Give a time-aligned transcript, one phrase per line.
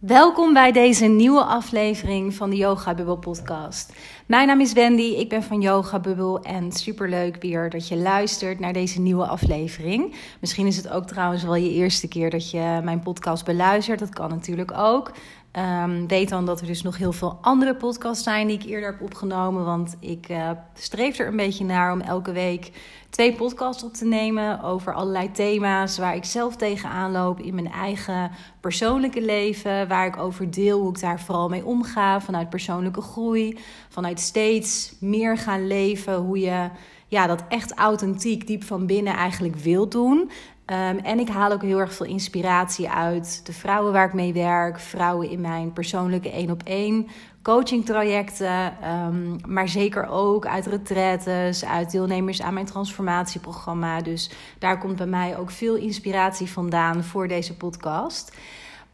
[0.00, 3.92] Welkom bij deze nieuwe aflevering van de Yoga Bubble podcast.
[4.26, 8.60] Mijn naam is Wendy, ik ben van Yoga Bubble en superleuk weer dat je luistert
[8.60, 10.14] naar deze nieuwe aflevering.
[10.40, 14.08] Misschien is het ook trouwens wel je eerste keer dat je mijn podcast beluistert, dat
[14.14, 15.12] kan natuurlijk ook.
[15.56, 18.90] Um, weet dan dat er dus nog heel veel andere podcasts zijn die ik eerder
[18.90, 19.64] heb opgenomen.
[19.64, 22.72] Want ik uh, streef er een beetje naar om elke week
[23.10, 27.72] twee podcasts op te nemen over allerlei thema's waar ik zelf tegenaan loop in mijn
[27.72, 29.88] eigen persoonlijke leven.
[29.88, 33.58] Waar ik over deel hoe ik daar vooral mee omga vanuit persoonlijke groei.
[33.88, 36.14] Vanuit steeds meer gaan leven.
[36.14, 36.68] Hoe je
[37.06, 40.30] ja, dat echt authentiek diep van binnen eigenlijk wilt doen.
[40.70, 44.32] Um, en ik haal ook heel erg veel inspiratie uit de vrouwen waar ik mee
[44.32, 47.08] werk, vrouwen in mijn persoonlijke één op één
[47.42, 54.00] coaching trajecten, um, maar zeker ook uit retraites, uit deelnemers aan mijn transformatieprogramma.
[54.00, 58.36] Dus daar komt bij mij ook veel inspiratie vandaan voor deze podcast.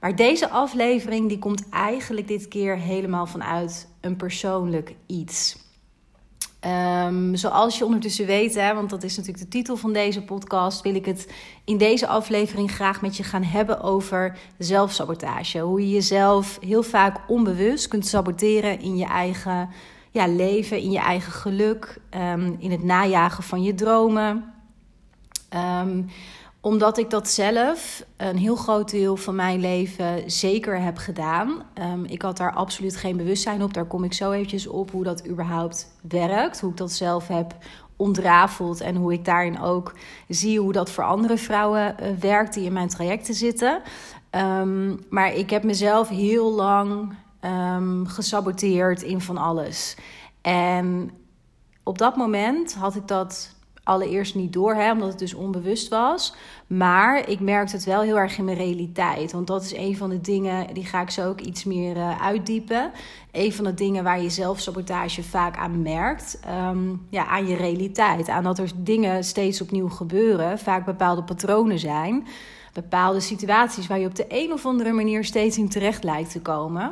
[0.01, 5.66] Maar deze aflevering die komt eigenlijk dit keer helemaal vanuit een persoonlijk iets.
[6.67, 10.83] Um, zoals je ondertussen weet, hè, want dat is natuurlijk de titel van deze podcast,
[10.83, 11.33] wil ik het
[11.65, 15.59] in deze aflevering graag met je gaan hebben over zelfsabotage.
[15.59, 19.69] Hoe je jezelf heel vaak onbewust kunt saboteren in je eigen
[20.11, 24.55] ja, leven, in je eigen geluk, um, in het najagen van je dromen.
[25.83, 26.07] Um,
[26.67, 31.63] omdat ik dat zelf een heel groot deel van mijn leven zeker heb gedaan.
[31.93, 33.75] Um, ik had daar absoluut geen bewustzijn op.
[33.75, 36.61] Daar kom ik zo eventjes op hoe dat überhaupt werkt.
[36.61, 37.55] Hoe ik dat zelf heb
[37.97, 38.81] ontrafeld.
[38.81, 39.95] En hoe ik daarin ook
[40.29, 43.83] zie hoe dat voor andere vrouwen uh, werkt die in mijn trajecten zitten.
[44.31, 49.97] Um, maar ik heb mezelf heel lang um, gesaboteerd in van alles.
[50.41, 51.11] En
[51.83, 53.56] op dat moment had ik dat
[53.87, 56.35] allereerst niet door, hè, omdat het dus onbewust was.
[56.67, 59.33] Maar ik merkte het wel heel erg in mijn realiteit.
[59.33, 62.23] Want dat is een van de dingen, die ga ik zo ook iets meer uh,
[62.23, 62.91] uitdiepen.
[63.33, 66.41] Een van de dingen waar je zelfsabotage vaak aan merkt.
[66.71, 68.29] Um, ja, aan je realiteit.
[68.29, 70.59] Aan dat er dingen steeds opnieuw gebeuren.
[70.59, 72.27] Vaak bepaalde patronen zijn.
[72.73, 76.41] Bepaalde situaties waar je op de een of andere manier steeds in terecht lijkt te
[76.41, 76.85] komen.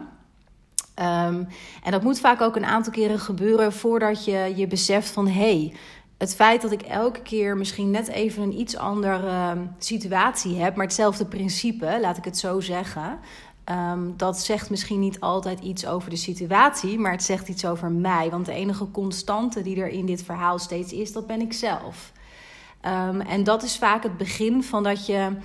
[0.98, 1.48] Um,
[1.82, 5.58] en dat moet vaak ook een aantal keren gebeuren voordat je je beseft van hé,
[5.58, 5.74] hey,
[6.18, 10.76] het feit dat ik elke keer misschien net even een iets andere ehm, situatie heb,
[10.76, 13.18] maar hetzelfde principe, laat ik het zo zeggen.
[13.70, 17.90] Um, dat zegt misschien niet altijd iets over de situatie, maar het zegt iets over
[17.90, 18.30] mij.
[18.30, 22.12] Want de enige constante die er in dit verhaal steeds is, dat ben ik zelf.
[22.86, 25.36] Um, en dat is vaak het begin van dat je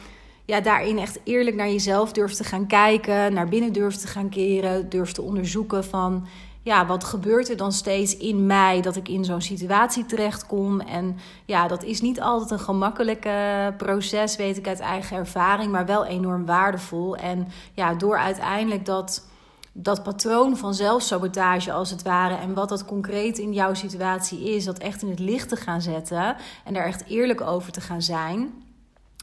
[0.46, 4.30] ja, daarin echt eerlijk naar jezelf durft te gaan kijken, naar binnen durft te gaan
[4.30, 6.28] keren, durft te onderzoeken van
[6.62, 10.80] ja, wat gebeurt er dan steeds in mij dat ik in zo'n situatie terechtkom?
[10.80, 15.86] En ja, dat is niet altijd een gemakkelijke proces, weet ik uit eigen ervaring, maar
[15.86, 17.18] wel enorm waardevol.
[17.18, 19.28] En ja, door uiteindelijk dat,
[19.72, 24.66] dat patroon van zelfsabotage als het ware en wat dat concreet in jouw situatie is,
[24.66, 28.02] dat echt in het licht te gaan zetten en daar echt eerlijk over te gaan
[28.02, 28.68] zijn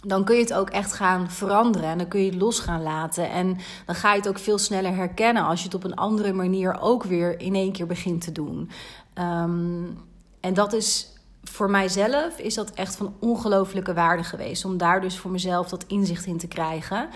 [0.07, 2.83] dan kun je het ook echt gaan veranderen en dan kun je het los gaan
[2.83, 3.31] laten.
[3.31, 6.33] En dan ga je het ook veel sneller herkennen als je het op een andere
[6.33, 8.71] manier ook weer in één keer begint te doen.
[9.19, 9.99] Um,
[10.41, 11.09] en dat is
[11.43, 14.65] voor mijzelf is dat echt van ongelofelijke waarde geweest.
[14.65, 17.09] Om daar dus voor mezelf dat inzicht in te krijgen.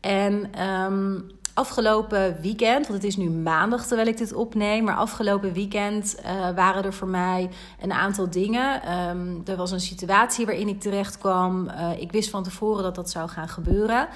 [0.00, 5.52] En um, afgelopen weekend, want het is nu maandag terwijl ik dit opneem, maar afgelopen
[5.52, 8.98] weekend uh, waren er voor mij een aantal dingen.
[9.08, 11.68] Um, er was een situatie waarin ik terecht kwam.
[11.68, 14.08] Uh, ik wist van tevoren dat dat zou gaan gebeuren.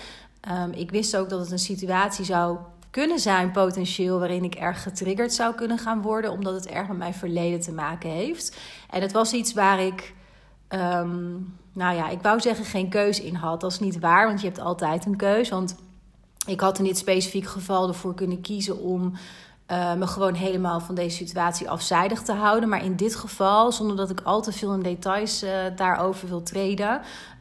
[0.50, 2.58] Um, ik wist ook dat het een situatie zou
[2.90, 6.96] kunnen zijn, potentieel, waarin ik erg getriggerd zou kunnen gaan worden, omdat het erg met
[6.96, 8.56] mijn verleden te maken heeft.
[8.90, 10.14] En het was iets waar ik.
[10.68, 13.60] Um, nou ja, ik wou zeggen geen keus in had.
[13.60, 15.48] Dat is niet waar, want je hebt altijd een keus.
[15.48, 15.76] Want
[16.46, 19.12] ik had in dit specifieke geval ervoor kunnen kiezen om
[19.72, 22.68] uh, me gewoon helemaal van deze situatie afzijdig te houden.
[22.68, 26.42] Maar in dit geval, zonder dat ik al te veel in details uh, daarover wil
[26.42, 27.00] treden,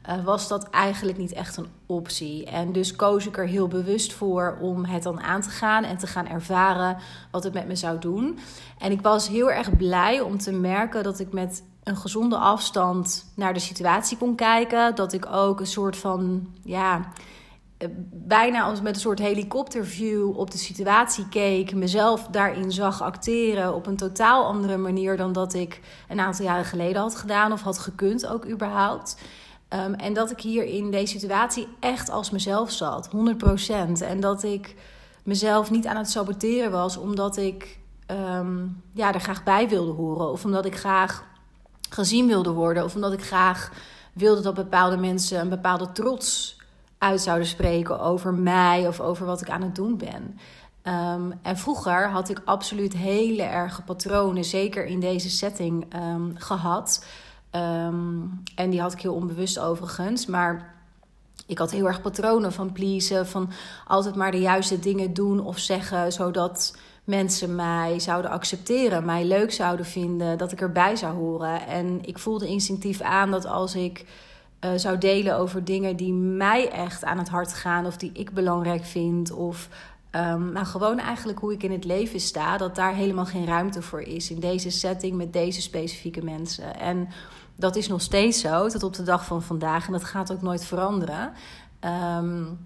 [0.10, 2.46] uh, was dat eigenlijk niet echt een optie.
[2.46, 5.98] En dus koos ik er heel bewust voor om het dan aan te gaan en
[5.98, 6.98] te gaan ervaren
[7.32, 8.40] wat het met me zou doen.
[8.78, 13.32] En ik was heel erg blij om te merken dat ik met een gezonde afstand
[13.36, 14.96] naar de situatie kon kijken.
[14.96, 17.12] Dat ik ook een soort van, ja
[18.12, 23.86] bijna als met een soort helikopterview op de situatie keek, mezelf daarin zag acteren op
[23.88, 25.80] een totaal andere manier dan dat ik
[26.10, 29.18] een aantal jaren geleden had gedaan of had gekund ook überhaupt.
[29.74, 33.12] Um, en dat ik hier in deze situatie echt als mezelf zat, 100%.
[34.02, 34.76] En dat ik
[35.24, 40.32] mezelf niet aan het saboteren was omdat ik um, ja, er graag bij wilde horen.
[40.32, 41.24] Of omdat ik graag
[41.90, 42.84] gezien wilde worden.
[42.84, 43.72] Of omdat ik graag
[44.14, 46.60] wilde dat bepaalde mensen een bepaalde trots
[47.02, 50.38] uit zouden spreken over mij of over wat ik aan het doen ben.
[50.82, 57.06] Ehm, en vroeger had ik absoluut hele erge patronen, zeker in deze setting, ehm, gehad.
[57.50, 58.20] Ehm,
[58.56, 60.26] en die had ik heel onbewust overigens.
[60.26, 60.76] Maar
[61.48, 63.50] ik had heel erg patronen van pleasen, van
[63.88, 69.52] altijd maar de juiste dingen doen of zeggen, zodat mensen mij zouden accepteren, mij leuk
[69.52, 71.68] zouden vinden, dat ik erbij zou horen.
[71.68, 74.06] En ik voelde instinctief aan dat als ik
[74.66, 78.32] uh, zou delen over dingen die mij echt aan het hart gaan, of die ik
[78.32, 79.70] belangrijk vind, of
[80.16, 83.82] um, nou, gewoon eigenlijk hoe ik in het leven sta, dat daar helemaal geen ruimte
[83.82, 86.80] voor is in deze setting met deze specifieke mensen.
[86.80, 87.08] En
[87.56, 90.42] dat is nog steeds zo, tot op de dag van vandaag, en dat gaat ook
[90.42, 91.34] nooit veranderen.
[92.20, 92.60] Um,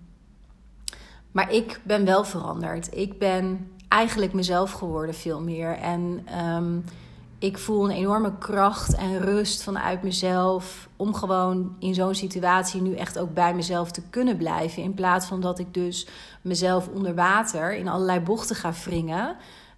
[1.31, 2.97] maar ik ben wel veranderd.
[2.97, 5.77] Ik ben eigenlijk mezelf geworden veel meer.
[5.77, 6.83] En um,
[7.45, 10.89] ik voel een enorme kracht en rust vanuit mezelf.
[10.95, 14.83] Om gewoon in zo'n situatie nu echt ook bij mezelf te kunnen blijven.
[14.83, 16.07] In plaats van dat ik dus
[16.41, 19.35] mezelf onder water in allerlei bochten ga wringen.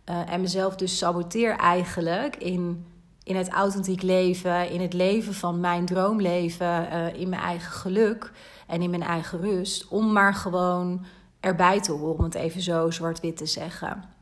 [0.09, 2.85] Uh, en mezelf dus saboteer eigenlijk in,
[3.23, 4.69] in het authentiek leven.
[4.69, 6.87] In het leven van mijn droomleven.
[6.91, 8.31] Uh, in mijn eigen geluk
[8.67, 9.87] en in mijn eigen rust.
[9.87, 11.05] Om maar gewoon
[11.39, 14.16] erbij te horen, om het even zo zwart-wit te zeggen.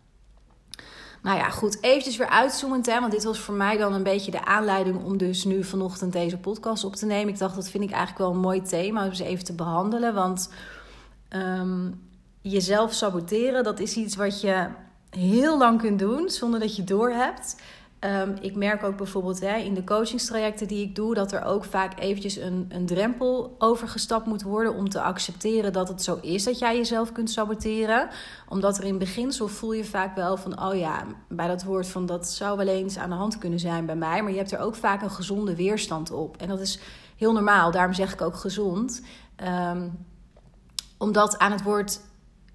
[1.25, 4.31] Nou ja, goed, eventjes weer uitzoomend, hè, want dit was voor mij dan een beetje
[4.31, 7.33] de aanleiding om dus nu vanochtend deze podcast op te nemen.
[7.33, 10.13] Ik dacht, dat vind ik eigenlijk wel een mooi thema om eens even te behandelen,
[10.13, 10.49] want
[11.29, 12.01] um,
[12.41, 14.67] jezelf saboteren, dat is iets wat je
[15.09, 17.55] heel lang kunt doen zonder dat je door hebt.
[18.05, 21.65] Um, ik merk ook bijvoorbeeld hè, in de coachingstrajecten die ik doe, dat er ook
[21.65, 26.43] vaak eventjes een, een drempel overgestapt moet worden om te accepteren dat het zo is
[26.43, 28.07] dat jij jezelf kunt saboteren.
[28.49, 32.05] Omdat er in beginsel voel je vaak wel van, oh ja, bij dat woord van
[32.05, 34.21] dat zou wel eens aan de hand kunnen zijn bij mij.
[34.21, 36.37] Maar je hebt er ook vaak een gezonde weerstand op.
[36.37, 36.79] En dat is
[37.17, 39.01] heel normaal, daarom zeg ik ook gezond.
[39.43, 40.05] Um,
[40.97, 41.99] omdat aan het woord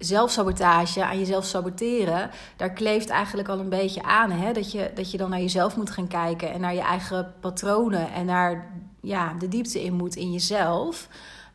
[0.03, 4.31] zelfsabotage, aan jezelf saboteren, daar kleeft eigenlijk al een beetje aan.
[4.31, 4.53] Hè?
[4.53, 8.11] Dat, je, dat je dan naar jezelf moet gaan kijken en naar je eigen patronen
[8.13, 8.71] en naar
[9.01, 11.07] ja, de diepte in moet in jezelf.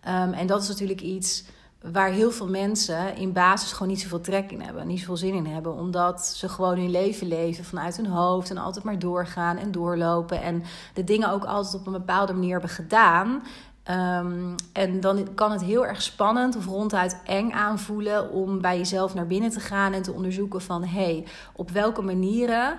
[0.08, 1.44] Um, en dat is natuurlijk iets
[1.92, 5.34] waar heel veel mensen in basis gewoon niet zoveel trek in hebben, niet zoveel zin
[5.34, 9.56] in hebben, omdat ze gewoon hun leven leven vanuit hun hoofd en altijd maar doorgaan
[9.56, 10.62] en doorlopen en
[10.94, 13.42] de dingen ook altijd op een bepaalde manier hebben gedaan.
[13.90, 19.14] Um, en dan kan het heel erg spannend of ronduit eng aanvoelen om bij jezelf
[19.14, 22.78] naar binnen te gaan en te onderzoeken van hé, hey, op welke manieren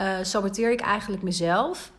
[0.00, 1.92] uh, saboteer ik eigenlijk mezelf?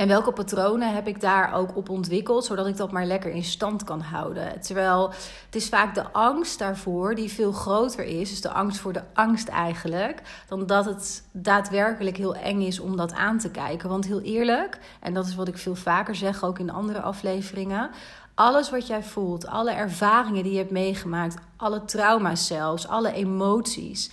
[0.00, 3.44] En welke patronen heb ik daar ook op ontwikkeld, zodat ik dat maar lekker in
[3.44, 4.60] stand kan houden?
[4.60, 5.08] Terwijl
[5.46, 9.02] het is vaak de angst daarvoor die veel groter is, dus de angst voor de
[9.14, 13.88] angst eigenlijk, dan dat het daadwerkelijk heel eng is om dat aan te kijken.
[13.88, 17.90] Want heel eerlijk, en dat is wat ik veel vaker zeg, ook in andere afleveringen,
[18.34, 24.10] alles wat jij voelt, alle ervaringen die je hebt meegemaakt, alle trauma's zelfs, alle emoties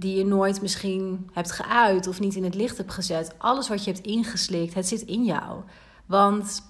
[0.00, 3.34] die je nooit misschien hebt geuit of niet in het licht hebt gezet.
[3.38, 5.60] Alles wat je hebt ingeslikt, het zit in jou.
[6.06, 6.62] Want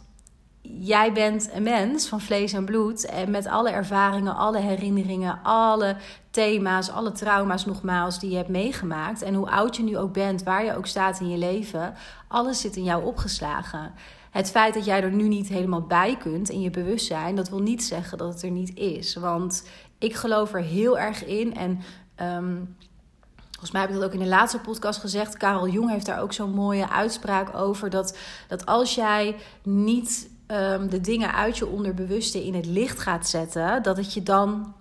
[0.63, 5.97] jij bent een mens van vlees en bloed en met alle ervaringen, alle herinneringen, alle
[6.31, 9.23] thema's, alle trauma's nogmaals die je hebt meegemaakt.
[9.23, 11.95] En hoe oud je nu ook bent, waar je ook staat in je leven,
[12.29, 13.93] alles zit in jou opgeslagen.
[14.31, 17.59] Het feit dat jij er nu niet helemaal bij kunt in je bewustzijn, dat wil
[17.59, 19.15] niet zeggen dat het er niet is.
[19.15, 19.69] Want
[19.99, 21.81] ik geloof er heel erg in en
[22.23, 22.77] um,
[23.61, 25.37] Volgens mij heb ik dat ook in de laatste podcast gezegd.
[25.37, 27.91] Karel Jong heeft daar ook zo'n mooie uitspraak over.
[27.91, 33.29] Dat, dat als jij niet um, de dingen uit je onderbewuste in het licht gaat
[33.29, 34.75] zetten, dat het je dan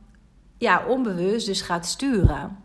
[0.57, 2.57] ja, onbewust dus gaat sturen.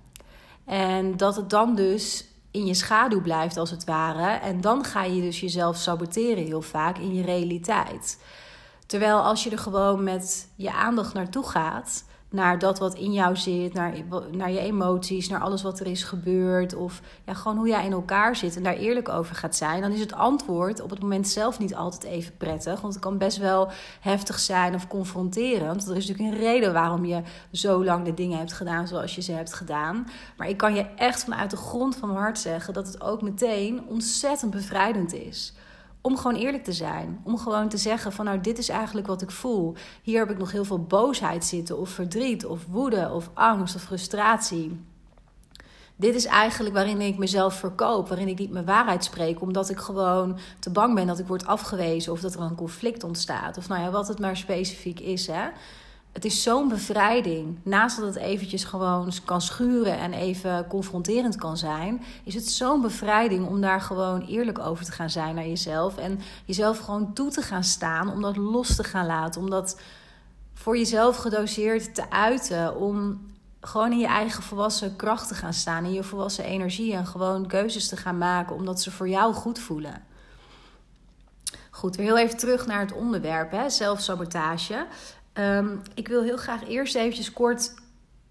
[0.64, 4.38] En dat het dan dus in je schaduw blijft als het ware.
[4.38, 8.22] En dan ga je dus jezelf saboteren heel vaak in je realiteit.
[8.86, 12.04] Terwijl als je er gewoon met je aandacht naartoe gaat
[12.34, 13.94] naar dat wat in jou zit, naar,
[14.30, 16.74] naar je emoties, naar alles wat er is gebeurd.
[16.74, 19.80] Of ja, gewoon hoe jij in elkaar zit en daar eerlijk over gaat zijn.
[19.80, 22.80] Dan is het antwoord op het moment zelf niet altijd even prettig.
[22.80, 23.68] Want het kan best wel
[24.00, 25.88] heftig zijn of confronterend.
[25.88, 27.22] Er is natuurlijk een reden waarom je
[27.52, 30.06] zo lang de dingen hebt gedaan zoals je ze hebt gedaan.
[30.36, 33.22] Maar ik kan je echt vanuit de grond van mijn hart zeggen dat het ook
[33.22, 35.54] meteen ontzettend bevrijdend is
[36.06, 37.20] om gewoon eerlijk te zijn.
[37.22, 39.74] Om gewoon te zeggen van nou, dit is eigenlijk wat ik voel.
[40.02, 43.82] Hier heb ik nog heel veel boosheid zitten of verdriet of woede of angst of
[43.82, 44.80] frustratie.
[45.96, 49.78] Dit is eigenlijk waarin ik mezelf verkoop, waarin ik niet mijn waarheid spreek, omdat ik
[49.78, 53.56] gewoon te bang ben dat ik word afgewezen of dat er een conflict ontstaat.
[53.56, 55.26] Of nou ja, wat het maar specifiek is.
[55.26, 55.48] Hè
[56.14, 57.58] het is zo'n bevrijding.
[57.62, 62.80] Naast dat het eventjes gewoon kan schuren en even confronterend kan zijn, is het zo'n
[62.80, 65.96] bevrijding om daar gewoon eerlijk over te gaan zijn naar jezelf.
[65.96, 69.40] En jezelf gewoon toe te gaan staan, om dat los te gaan laten.
[69.40, 69.80] Om dat
[70.54, 72.76] voor jezelf gedoseerd te uiten.
[72.76, 73.20] Om
[73.60, 75.84] gewoon in je eigen volwassen kracht te gaan staan.
[75.84, 76.92] In je volwassen energie.
[76.92, 80.02] En gewoon keuzes te gaan maken omdat ze voor jou goed voelen.
[81.70, 84.86] Goed, heel even terug naar het onderwerp, hè, zelfsabotage.
[85.38, 87.74] Um, ik wil heel graag eerst eventjes kort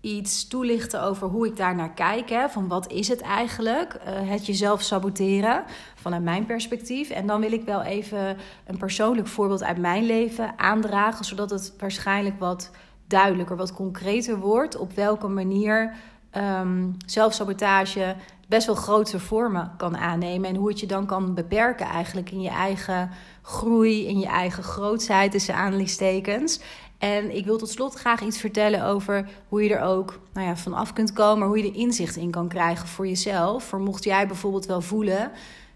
[0.02, 2.30] iets toelichten over hoe ik daar naar kijk.
[2.30, 5.64] Hè, van wat is het eigenlijk, uh, het jezelf saboteren,
[5.96, 7.10] vanuit mijn perspectief.
[7.10, 11.74] En dan wil ik wel even een persoonlijk voorbeeld uit mijn leven aandragen, zodat het
[11.80, 12.72] waarschijnlijk wat
[13.08, 15.94] duidelijker, wat concreter wordt op welke manier
[16.38, 18.16] um, zelfsabotage
[18.48, 20.50] best wel grote vormen kan aannemen.
[20.50, 23.10] En hoe het je dan kan beperken eigenlijk in je eigen
[23.42, 26.60] groei, in je eigen grootheid, tussen aanhalingstekens.
[26.98, 30.56] En ik wil tot slot graag iets vertellen over hoe je er ook nou ja,
[30.56, 33.64] vanaf kunt komen, hoe je er inzicht in kan krijgen voor jezelf.
[33.64, 35.32] Voor mocht jij bijvoorbeeld wel voelen,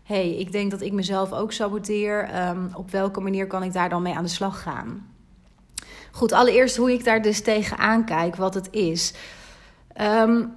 [0.08, 2.48] hey, ik denk dat ik mezelf ook saboteer.
[2.50, 5.16] Um, op welke manier kan ik daar dan mee aan de slag gaan?
[6.12, 9.14] Goed, allereerst hoe ik daar dus tegenaan kijk, wat het is.
[10.02, 10.57] Um,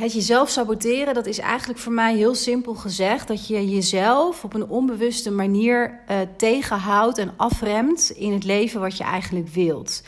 [0.00, 4.54] het jezelf saboteren, dat is eigenlijk voor mij heel simpel gezegd dat je jezelf op
[4.54, 10.02] een onbewuste manier uh, tegenhoudt en afremt in het leven wat je eigenlijk wilt.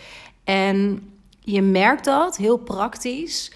[0.44, 1.08] En
[1.40, 3.52] je merkt dat heel praktisch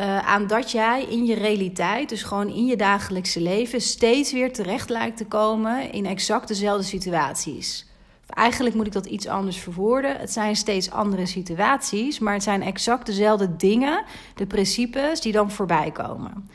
[0.00, 4.52] uh, aan dat jij in je realiteit, dus gewoon in je dagelijkse leven, steeds weer
[4.52, 7.86] terecht lijkt te komen in exact dezelfde situaties.
[8.28, 10.16] Eigenlijk moet ik dat iets anders verwoorden.
[10.16, 14.04] Het zijn steeds andere situaties, maar het zijn exact dezelfde dingen,
[14.34, 16.50] de principes, die dan voorbij komen.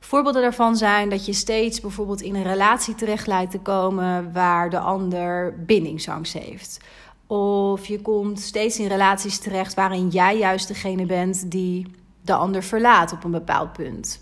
[0.00, 4.70] Voorbeelden daarvan zijn dat je steeds bijvoorbeeld in een relatie terecht lijkt te komen waar
[4.70, 6.78] de ander bindingsangst heeft.
[7.26, 11.86] Of je komt steeds in relaties terecht waarin jij juist degene bent die
[12.20, 14.21] de ander verlaat op een bepaald punt.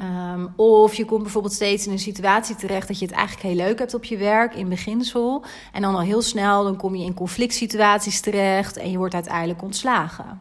[0.00, 3.66] Um, of je komt bijvoorbeeld steeds in een situatie terecht dat je het eigenlijk heel
[3.66, 5.44] leuk hebt op je werk in beginsel.
[5.72, 9.14] En dan al heel snel dan kom je in conflict situaties terecht en je wordt
[9.14, 10.40] uiteindelijk ontslagen.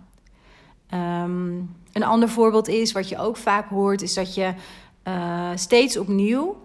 [0.93, 4.53] Um, een ander voorbeeld is, wat je ook vaak hoort, is dat je
[5.07, 6.57] uh, steeds opnieuw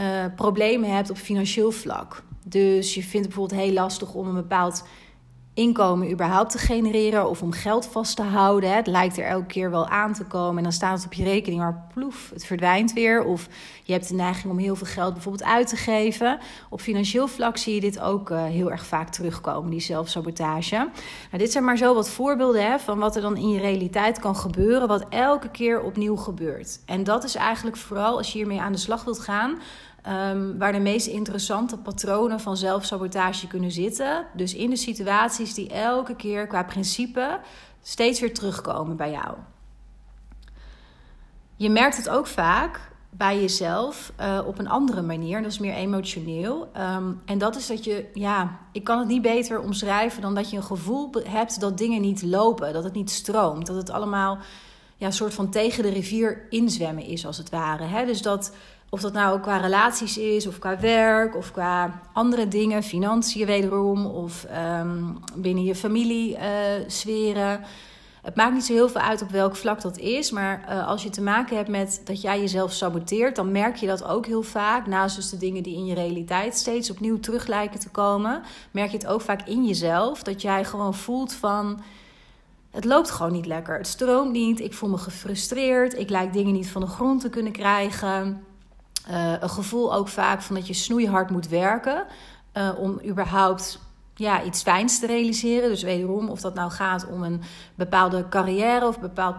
[0.00, 2.22] uh, problemen hebt op financieel vlak.
[2.44, 4.84] Dus je vindt het bijvoorbeeld heel lastig om een bepaald
[5.56, 8.74] inkomen überhaupt te genereren of om geld vast te houden.
[8.74, 11.24] Het lijkt er elke keer wel aan te komen en dan staat het op je
[11.24, 13.24] rekening, maar ploef, het verdwijnt weer.
[13.24, 13.48] Of
[13.82, 16.38] je hebt de neiging om heel veel geld bijvoorbeeld uit te geven.
[16.70, 20.76] Op financieel vlak zie je dit ook uh, heel erg vaak terugkomen, die zelfsabotage.
[20.76, 24.18] Nou, dit zijn maar zo wat voorbeelden hè, van wat er dan in je realiteit
[24.18, 26.80] kan gebeuren, wat elke keer opnieuw gebeurt.
[26.86, 29.58] En dat is eigenlijk vooral als je hiermee aan de slag wilt gaan
[30.08, 34.26] Um, waar de meest interessante patronen van zelfsabotage kunnen zitten.
[34.34, 37.40] Dus in de situaties die elke keer qua principe
[37.82, 39.34] steeds weer terugkomen bij jou.
[41.56, 45.42] Je merkt het ook vaak bij jezelf uh, op een andere manier.
[45.42, 46.70] Dat is meer emotioneel.
[46.96, 50.50] Um, en dat is dat je, ja, ik kan het niet beter omschrijven dan dat
[50.50, 54.38] je een gevoel hebt dat dingen niet lopen, dat het niet stroomt, dat het allemaal
[54.96, 57.84] ja, een soort van tegen de rivier inzwemmen is, als het ware.
[57.84, 58.04] Hè?
[58.06, 58.52] Dus dat
[58.88, 64.06] of dat nou qua relaties is, of qua werk, of qua andere dingen, financiën wederom,
[64.06, 64.46] of
[64.80, 66.42] um, binnen je familie uh,
[66.86, 67.60] sferen.
[68.22, 71.02] Het maakt niet zo heel veel uit op welk vlak dat is, maar uh, als
[71.02, 74.42] je te maken hebt met dat jij jezelf saboteert, dan merk je dat ook heel
[74.42, 74.86] vaak.
[74.86, 78.90] Naast dus de dingen die in je realiteit steeds opnieuw terug lijken te komen, merk
[78.90, 80.22] je het ook vaak in jezelf.
[80.22, 81.80] Dat jij gewoon voelt van.
[82.70, 83.76] Het loopt gewoon niet lekker.
[83.76, 84.60] Het stroomt niet.
[84.60, 85.98] Ik voel me gefrustreerd.
[85.98, 88.44] Ik lijk dingen niet van de grond te kunnen krijgen.
[89.10, 92.04] Uh, een gevoel ook vaak van dat je snoeihard moet werken
[92.54, 93.78] uh, om überhaupt
[94.14, 95.68] ja, iets fijns te realiseren.
[95.68, 97.42] Dus wederom, of dat nou gaat om een
[97.74, 99.36] bepaalde carrière of een bepaald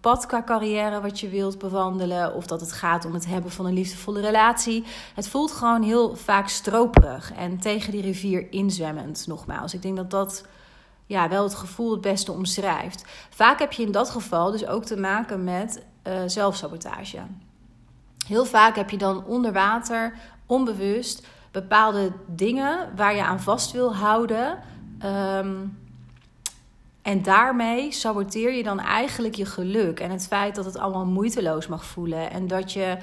[0.00, 3.66] pad qua carrière wat je wilt bewandelen, of dat het gaat om het hebben van
[3.66, 4.84] een liefdevolle relatie.
[5.14, 9.74] Het voelt gewoon heel vaak stroperig en tegen die rivier inzwemmend, nogmaals.
[9.74, 10.44] Ik denk dat dat
[11.06, 13.04] ja, wel het gevoel het beste omschrijft.
[13.30, 17.18] Vaak heb je in dat geval dus ook te maken met uh, zelfsabotage.
[18.26, 20.12] Heel vaak heb je dan onder water,
[20.46, 24.58] onbewust, bepaalde dingen waar je aan vast wil houden.
[25.04, 25.78] Um,
[27.02, 31.66] en daarmee saboteer je dan eigenlijk je geluk en het feit dat het allemaal moeiteloos
[31.66, 32.30] mag voelen.
[32.30, 32.96] En dat je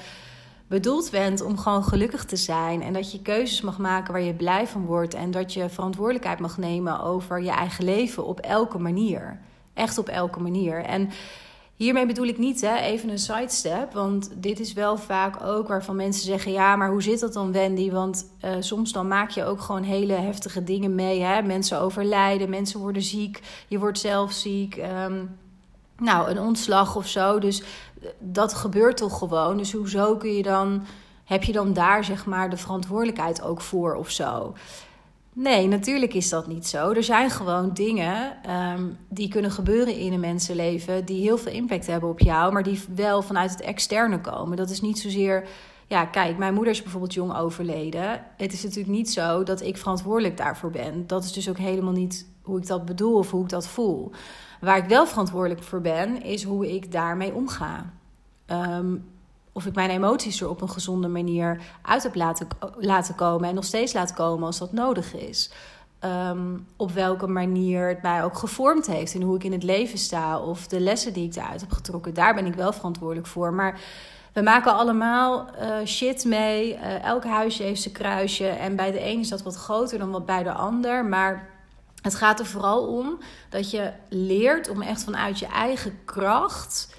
[0.67, 2.81] bedoeld bent om gewoon gelukkig te zijn.
[2.81, 5.13] En dat je keuzes mag maken waar je blij van wordt.
[5.13, 9.39] En dat je verantwoordelijkheid mag nemen over je eigen leven op elke manier.
[9.73, 10.83] Echt op elke manier.
[10.83, 11.09] En
[11.75, 15.95] Hiermee bedoel ik niet hè, even een sidestep, want dit is wel vaak ook waarvan
[15.95, 17.91] mensen zeggen: ja, maar hoe zit dat dan, Wendy?
[17.91, 21.21] Want uh, soms dan maak je ook gewoon hele heftige dingen mee.
[21.21, 21.41] Hè?
[21.41, 24.77] Mensen overlijden, mensen worden ziek, je wordt zelf ziek.
[24.77, 25.37] Um,
[25.97, 27.39] nou, een ontslag of zo.
[27.39, 29.57] Dus eh, dat gebeurt toch gewoon.
[29.57, 30.85] Dus hoezo kun je dan,
[31.23, 34.53] heb je dan daar zeg maar de verantwoordelijkheid ook voor of zo?
[35.33, 36.91] Nee, natuurlijk is dat niet zo.
[36.91, 41.87] Er zijn gewoon dingen ehm, die kunnen gebeuren in een mensenleven die heel veel impact
[41.87, 44.57] hebben op jou, maar die wel vanuit het externe komen.
[44.57, 45.47] Dat is niet zozeer.
[45.87, 48.23] Ja, kijk, mijn moeder is bijvoorbeeld jong overleden.
[48.37, 51.07] Het is natuurlijk niet zo dat ik verantwoordelijk daarvoor ben.
[51.07, 54.11] Dat is dus ook helemaal niet hoe ik dat bedoel of hoe ik dat voel.
[54.61, 57.93] Waar ik wel verantwoordelijk voor ben, is hoe ik daarmee omga.
[58.45, 58.95] Ehm,
[59.53, 63.55] of ik mijn emoties er op een gezonde manier uit heb laten, laten komen en
[63.55, 65.51] nog steeds laat komen als dat nodig is.
[65.99, 69.97] Ehm, op welke manier het mij ook gevormd heeft en hoe ik in het leven
[69.97, 73.53] sta of de lessen die ik eruit heb getrokken, daar ben ik wel verantwoordelijk voor.
[73.53, 73.79] Maar
[74.33, 76.73] we maken allemaal uh, shit mee.
[76.73, 78.47] Uh, elk huisje heeft zijn kruisje.
[78.47, 81.05] En bij de een is dat wat groter dan wat bij de ander.
[81.05, 81.49] Maar
[82.01, 83.17] het gaat er vooral om
[83.49, 86.95] dat je leert om echt vanuit je eigen kracht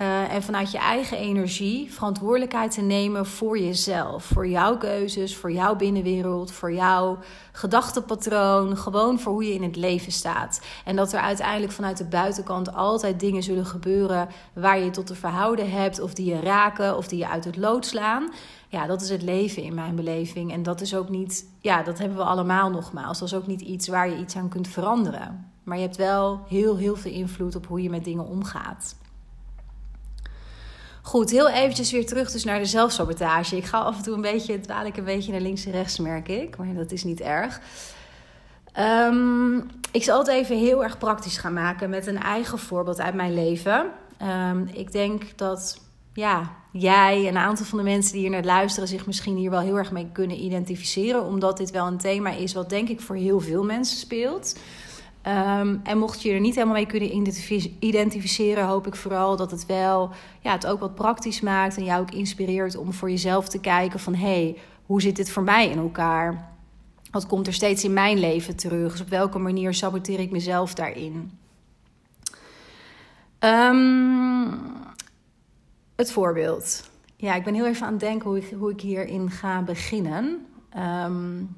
[0.00, 4.24] uh, en vanuit je eigen energie verantwoordelijkheid te nemen voor jezelf.
[4.24, 7.18] Voor jouw keuzes, voor jouw binnenwereld, voor jouw
[7.52, 8.76] gedachtenpatroon.
[8.76, 10.60] Gewoon voor hoe je in het leven staat.
[10.84, 15.14] En dat er uiteindelijk vanuit de buitenkant altijd dingen zullen gebeuren waar je tot te
[15.14, 16.00] verhouden hebt.
[16.00, 18.30] Of die je raken of die je uit het lood slaan.
[18.68, 20.52] Ja, dat is het leven in mijn beleving.
[20.52, 23.18] En dat is ook niet, ja, dat hebben we allemaal nogmaals.
[23.18, 25.50] Dat is ook niet iets waar je iets aan kunt veranderen.
[25.62, 28.96] Maar je hebt wel heel, heel veel invloed op hoe je met dingen omgaat.
[31.06, 33.56] Goed, heel eventjes weer terug dus naar de zelfsabotage.
[33.56, 35.98] Ik ga af en toe een beetje, dwaal ik een beetje naar links en rechts,
[35.98, 36.56] merk ik.
[36.56, 37.60] Maar dat is niet erg.
[38.78, 43.14] Um, ik zal het even heel erg praktisch gaan maken met een eigen voorbeeld uit
[43.14, 43.86] mijn leven.
[44.50, 45.80] Um, ik denk dat
[46.12, 49.50] ja, jij en een aantal van de mensen die hier naar luisteren zich misschien hier
[49.50, 51.24] wel heel erg mee kunnen identificeren.
[51.24, 54.54] Omdat dit wel een thema is wat denk ik voor heel veel mensen speelt.
[55.28, 57.32] Um, en mocht je er niet helemaal mee kunnen
[57.78, 62.00] identificeren, hoop ik vooral dat het wel ja, het ook wat praktisch maakt en jou
[62.00, 64.56] ook inspireert om voor jezelf te kijken van hé, hey,
[64.86, 66.54] hoe zit dit voor mij in elkaar?
[67.10, 68.92] Wat komt er steeds in mijn leven terug?
[68.92, 71.38] Dus op welke manier saboteer ik mezelf daarin?
[73.38, 74.60] Um,
[75.96, 76.90] het voorbeeld.
[77.16, 80.46] Ja, ik ben heel even aan het denken hoe ik, hoe ik hierin ga beginnen.
[81.04, 81.56] Um,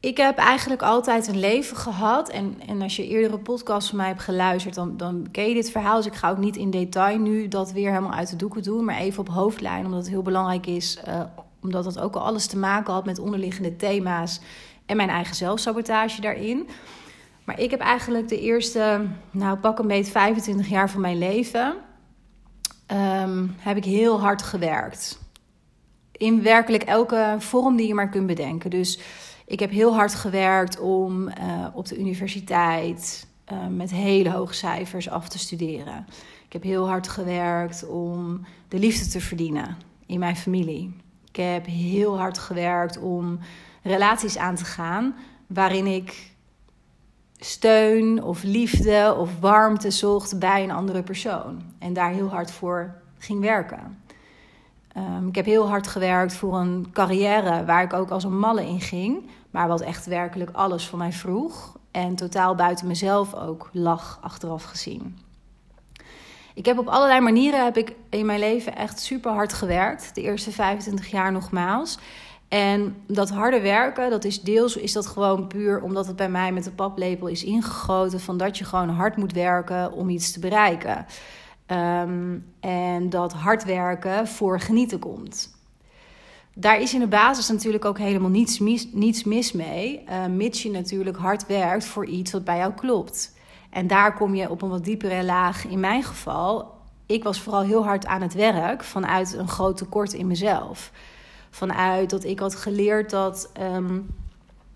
[0.00, 2.28] ik heb eigenlijk altijd een leven gehad.
[2.28, 5.70] En, en als je eerdere podcast van mij hebt geluisterd, dan, dan ken je dit
[5.70, 5.96] verhaal.
[5.96, 8.84] Dus ik ga ook niet in detail nu dat weer helemaal uit de doeken doen.
[8.84, 10.98] Maar even op hoofdlijn, omdat het heel belangrijk is.
[11.08, 11.20] Uh,
[11.62, 14.40] omdat dat ook al alles te maken had met onderliggende thema's.
[14.86, 16.68] En mijn eigen zelfsabotage daarin.
[17.44, 21.74] Maar ik heb eigenlijk de eerste, nou pak een beetje 25 jaar van mijn leven.
[23.22, 25.18] Um, heb ik heel hard gewerkt.
[26.12, 28.70] In werkelijk elke vorm die je maar kunt bedenken.
[28.70, 29.00] Dus
[29.48, 35.10] ik heb heel hard gewerkt om uh, op de universiteit uh, met hele hoge cijfers
[35.10, 36.06] af te studeren.
[36.46, 40.96] Ik heb heel hard gewerkt om de liefde te verdienen in mijn familie.
[41.28, 43.38] Ik heb heel hard gewerkt om
[43.82, 45.14] relaties aan te gaan
[45.46, 46.30] waarin ik
[47.38, 51.62] steun of liefde of warmte zocht bij een andere persoon.
[51.78, 54.02] En daar heel hard voor ging werken.
[54.96, 58.66] Um, ik heb heel hard gewerkt voor een carrière waar ik ook als een malle
[58.66, 59.30] in ging.
[59.58, 61.76] Maar wat echt werkelijk alles van mij vroeg.
[61.90, 65.18] En totaal buiten mezelf ook lag achteraf gezien.
[66.54, 70.14] Ik heb op allerlei manieren heb ik in mijn leven echt super hard gewerkt.
[70.14, 71.98] De eerste 25 jaar nogmaals.
[72.48, 76.52] En dat harde werken, dat is deels is dat gewoon puur omdat het bij mij
[76.52, 80.40] met de paplepel is ingegoten van dat je gewoon hard moet werken om iets te
[80.40, 81.06] bereiken.
[81.66, 85.57] Um, en dat hard werken voor genieten komt
[86.60, 90.62] daar is in de basis natuurlijk ook helemaal niets mis, niets mis mee, uh, mits
[90.62, 93.36] je natuurlijk hard werkt voor iets wat bij jou klopt.
[93.70, 95.66] En daar kom je op een wat diepere laag.
[95.66, 96.74] In mijn geval,
[97.06, 100.92] ik was vooral heel hard aan het werk vanuit een groot tekort in mezelf.
[101.50, 104.06] Vanuit dat ik had geleerd dat um,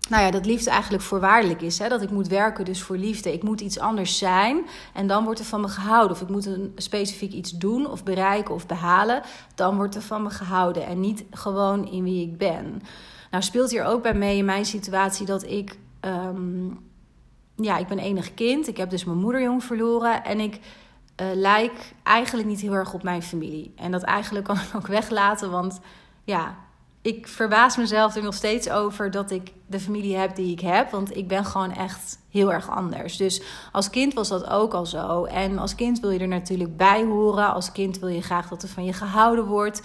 [0.09, 1.79] nou ja, dat liefde eigenlijk voorwaardelijk is.
[1.79, 1.89] Hè?
[1.89, 3.33] Dat ik moet werken dus voor liefde.
[3.33, 6.11] Ik moet iets anders zijn en dan wordt er van me gehouden.
[6.11, 9.21] Of ik moet een specifiek iets doen of bereiken of behalen.
[9.55, 12.81] Dan wordt er van me gehouden en niet gewoon in wie ik ben.
[13.31, 15.77] Nou speelt hier ook bij mee in mijn situatie dat ik...
[16.01, 16.79] Um,
[17.55, 18.67] ja, ik ben enig kind.
[18.67, 20.23] Ik heb dus mijn moeder jong verloren.
[20.23, 20.59] En ik
[21.21, 23.73] uh, lijk eigenlijk niet heel erg op mijn familie.
[23.75, 25.79] En dat eigenlijk kan ik ook weglaten, want
[26.23, 26.57] ja,
[27.03, 30.91] ik verbaas mezelf er nog steeds over dat ik de familie heb die ik heb.
[30.91, 33.17] Want ik ben gewoon echt heel erg anders.
[33.17, 35.23] Dus als kind was dat ook al zo.
[35.23, 37.53] En als kind wil je er natuurlijk bij horen.
[37.53, 39.81] Als kind wil je graag dat er van je gehouden wordt.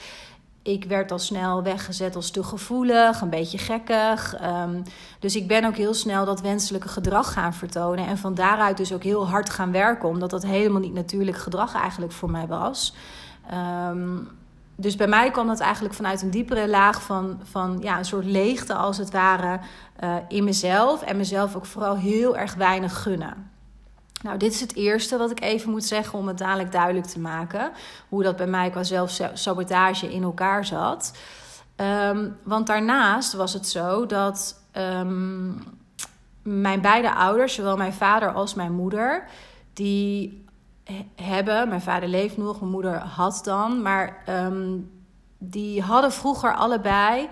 [0.63, 4.35] Ik werd al snel weggezet als te gevoelig, een beetje gekkig.
[4.43, 4.83] Um,
[5.19, 8.07] dus ik ben ook heel snel dat wenselijke gedrag gaan vertonen.
[8.07, 10.09] En van daaruit dus ook heel hard gaan werken.
[10.09, 12.95] Omdat dat helemaal niet natuurlijk gedrag eigenlijk voor mij was.
[13.91, 14.29] Um,
[14.81, 18.25] dus bij mij kwam dat eigenlijk vanuit een diepere laag van, van ja, een soort
[18.25, 19.61] leegte als het ware
[20.05, 21.03] uh, in mezelf.
[21.03, 23.51] En mezelf ook vooral heel erg weinig gunnen.
[24.23, 27.21] Nou, dit is het eerste wat ik even moet zeggen om het dadelijk duidelijk te
[27.21, 27.71] maken.
[28.09, 31.17] Hoe dat bij mij qua zelfsabotage in elkaar zat.
[31.77, 35.63] Um, want daarnaast was het zo dat um,
[36.43, 39.29] mijn beide ouders, zowel mijn vader als mijn moeder,
[39.73, 40.45] die
[41.15, 44.91] hebben, mijn vader leeft nog, mijn moeder had dan, maar um,
[45.39, 47.29] die hadden vroeger allebei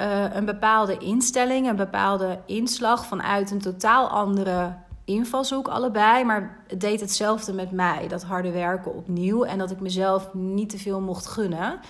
[0.00, 6.80] uh, een bepaalde instelling, een bepaalde inslag vanuit een totaal andere invalshoek allebei, maar het
[6.80, 8.08] deed hetzelfde met mij.
[8.08, 11.80] Dat harde werken opnieuw en dat ik mezelf niet te veel mocht gunnen.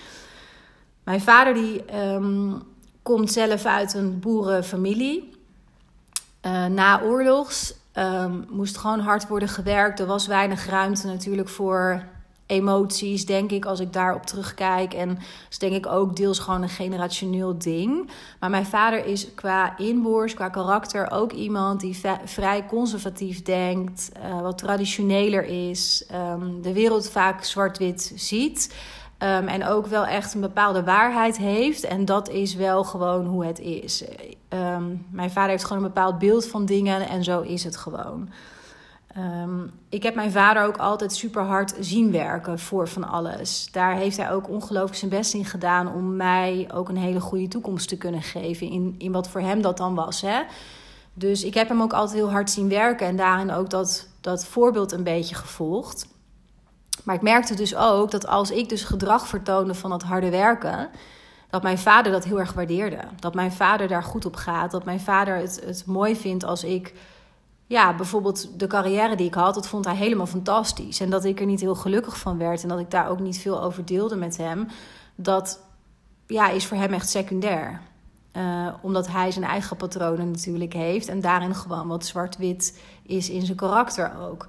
[1.03, 2.61] Mijn vader die um,
[3.01, 5.39] komt zelf uit een boerenfamilie.
[6.45, 9.99] Uh, na oorlogs um, moest gewoon hard worden gewerkt.
[9.99, 12.03] Er was weinig ruimte natuurlijk voor
[12.51, 14.93] emoties, denk ik, als ik daarop terugkijk.
[14.93, 15.17] En
[15.49, 18.09] is denk ik ook deels gewoon een generationeel ding.
[18.39, 24.41] Maar mijn vader is qua inboors, qua karakter ook iemand die vrij conservatief denkt, uh,
[24.41, 28.75] wat traditioneler is, um, de wereld vaak zwart-wit ziet.
[29.23, 31.83] Um, en ook wel echt een bepaalde waarheid heeft.
[31.83, 34.03] En dat is wel gewoon hoe het is.
[34.49, 38.29] Um, mijn vader heeft gewoon een bepaald beeld van dingen en zo is het gewoon.
[39.17, 43.67] Um, ik heb mijn vader ook altijd super hard zien werken voor van alles.
[43.71, 47.47] Daar heeft hij ook ongelooflijk zijn best in gedaan om mij ook een hele goede
[47.47, 48.69] toekomst te kunnen geven.
[48.69, 50.21] In, in wat voor hem dat dan was.
[50.21, 50.41] Hè?
[51.13, 54.45] Dus ik heb hem ook altijd heel hard zien werken en daarin ook dat, dat
[54.45, 56.07] voorbeeld een beetje gevolgd.
[57.03, 60.89] Maar ik merkte dus ook dat als ik dus gedrag vertoonde van dat harde werken,
[61.49, 62.99] dat mijn vader dat heel erg waardeerde.
[63.19, 64.71] Dat mijn vader daar goed op gaat.
[64.71, 66.93] Dat mijn vader het, het mooi vindt als ik,
[67.67, 70.99] ja, bijvoorbeeld de carrière die ik had, dat vond hij helemaal fantastisch.
[70.99, 73.39] En dat ik er niet heel gelukkig van werd en dat ik daar ook niet
[73.39, 74.67] veel over deelde met hem.
[75.15, 75.59] Dat
[76.27, 77.81] ja, is voor hem echt secundair.
[78.37, 83.45] Uh, omdat hij zijn eigen patronen natuurlijk heeft en daarin gewoon wat zwart-wit is in
[83.45, 84.47] zijn karakter ook.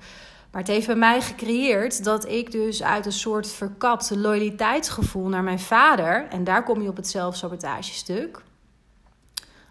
[0.53, 5.43] Maar het heeft bij mij gecreëerd dat ik dus uit een soort verkapt loyaliteitsgevoel naar
[5.43, 8.43] mijn vader, en daar kom je op het zelfsabotagestuk,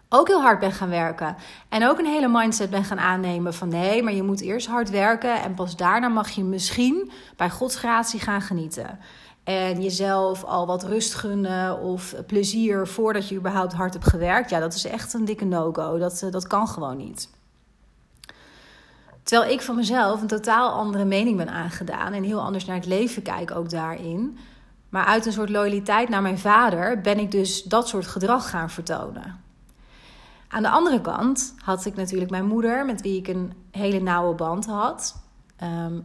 [0.08, 1.36] ook heel hard ben gaan werken.
[1.68, 4.90] En ook een hele mindset ben gaan aannemen van nee, maar je moet eerst hard
[4.90, 8.98] werken en pas daarna mag je misschien bij Gods gratie gaan genieten.
[9.44, 14.50] En jezelf al wat rust gunnen of plezier voordat je überhaupt hard hebt gewerkt.
[14.50, 15.98] Ja, dat is echt een dikke no-go.
[15.98, 17.28] Dat, dat kan gewoon niet.
[19.32, 22.86] Terwijl ik van mezelf een totaal andere mening ben aangedaan en heel anders naar het
[22.86, 24.38] leven kijk ook daarin.
[24.88, 28.70] Maar uit een soort loyaliteit naar mijn vader ben ik dus dat soort gedrag gaan
[28.70, 29.40] vertonen.
[30.48, 34.34] Aan de andere kant had ik natuurlijk mijn moeder, met wie ik een hele nauwe
[34.34, 35.22] band had.
[35.62, 36.04] Um,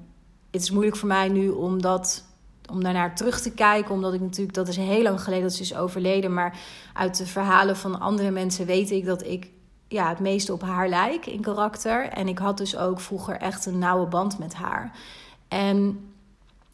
[0.52, 2.24] het is moeilijk voor mij nu om, dat,
[2.72, 5.62] om daarnaar terug te kijken, omdat ik natuurlijk, dat is heel lang geleden dat ze
[5.62, 6.34] is overleden.
[6.34, 6.58] Maar
[6.94, 9.50] uit de verhalen van andere mensen weet ik dat ik
[9.88, 12.10] ja, het meeste op haar lijk in karakter.
[12.10, 14.92] En ik had dus ook vroeger echt een nauwe band met haar.
[15.48, 16.10] En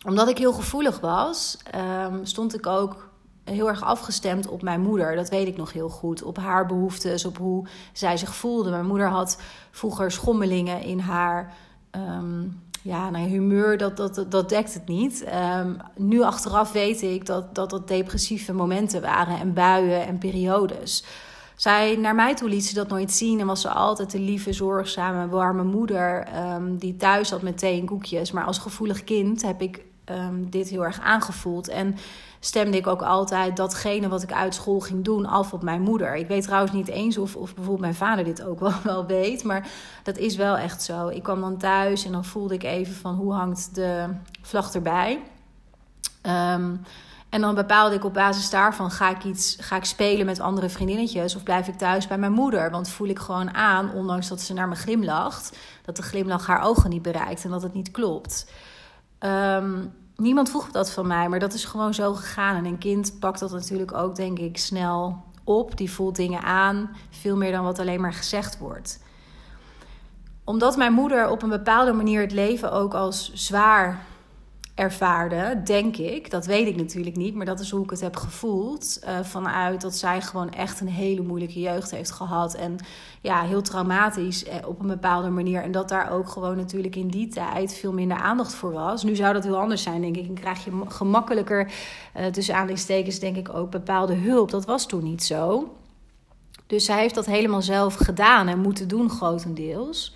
[0.05, 1.57] omdat ik heel gevoelig was,
[2.05, 3.09] um, stond ik ook
[3.43, 5.15] heel erg afgestemd op mijn moeder.
[5.15, 6.23] Dat weet ik nog heel goed.
[6.23, 8.69] Op haar behoeftes, op hoe zij zich voelde.
[8.69, 11.53] Mijn moeder had vroeger schommelingen in haar.
[11.91, 15.25] Um, ja, nou, humeur, dat, dat, dat dekt het niet.
[15.59, 21.05] Um, nu achteraf weet ik dat, dat dat depressieve momenten waren en buien en periodes.
[21.55, 24.53] Zij, naar mij toe liet ze dat nooit zien en was ze altijd een lieve,
[24.53, 28.31] zorgzame, warme moeder um, die thuis zat met thee en koekjes.
[28.31, 31.95] Maar als gevoelig kind heb ik um, dit heel erg aangevoeld en
[32.39, 36.15] stemde ik ook altijd datgene wat ik uit school ging doen af op mijn moeder.
[36.15, 39.43] Ik weet trouwens niet eens of, of bijvoorbeeld mijn vader dit ook wel, wel weet,
[39.43, 39.67] maar
[40.03, 41.07] dat is wel echt zo.
[41.07, 44.05] Ik kwam dan thuis en dan voelde ik even van hoe hangt de
[44.41, 45.19] vlag erbij.
[46.53, 46.81] Um,
[47.33, 50.69] en dan bepaalde ik op basis daarvan: ga ik, iets, ga ik spelen met andere
[50.69, 52.71] vriendinnetjes of blijf ik thuis bij mijn moeder?
[52.71, 56.61] Want voel ik gewoon aan, ondanks dat ze naar me glimlacht, dat de glimlach haar
[56.61, 58.51] ogen niet bereikt en dat het niet klopt.
[59.19, 62.55] Um, niemand vroeg dat van mij, maar dat is gewoon zo gegaan.
[62.55, 65.77] En een kind pakt dat natuurlijk ook, denk ik, snel op.
[65.77, 68.99] Die voelt dingen aan, veel meer dan wat alleen maar gezegd wordt.
[70.43, 74.11] Omdat mijn moeder op een bepaalde manier het leven ook als zwaar
[74.75, 76.31] ervaarde, denk ik.
[76.31, 78.99] Dat weet ik natuurlijk niet, maar dat is hoe ik het heb gevoeld.
[79.03, 82.53] Uh, vanuit dat zij gewoon echt een hele moeilijke jeugd heeft gehad.
[82.53, 82.77] En
[83.21, 85.61] ja, heel traumatisch eh, op een bepaalde manier.
[85.61, 89.03] En dat daar ook gewoon natuurlijk in die tijd veel minder aandacht voor was.
[89.03, 90.27] Nu zou dat heel anders zijn, denk ik.
[90.27, 91.71] En krijg je gemakkelijker,
[92.17, 94.51] uh, tussen aanleidingstekens, denk ik ook bepaalde hulp.
[94.51, 95.73] Dat was toen niet zo.
[96.67, 100.15] Dus zij heeft dat helemaal zelf gedaan en moeten doen, grotendeels.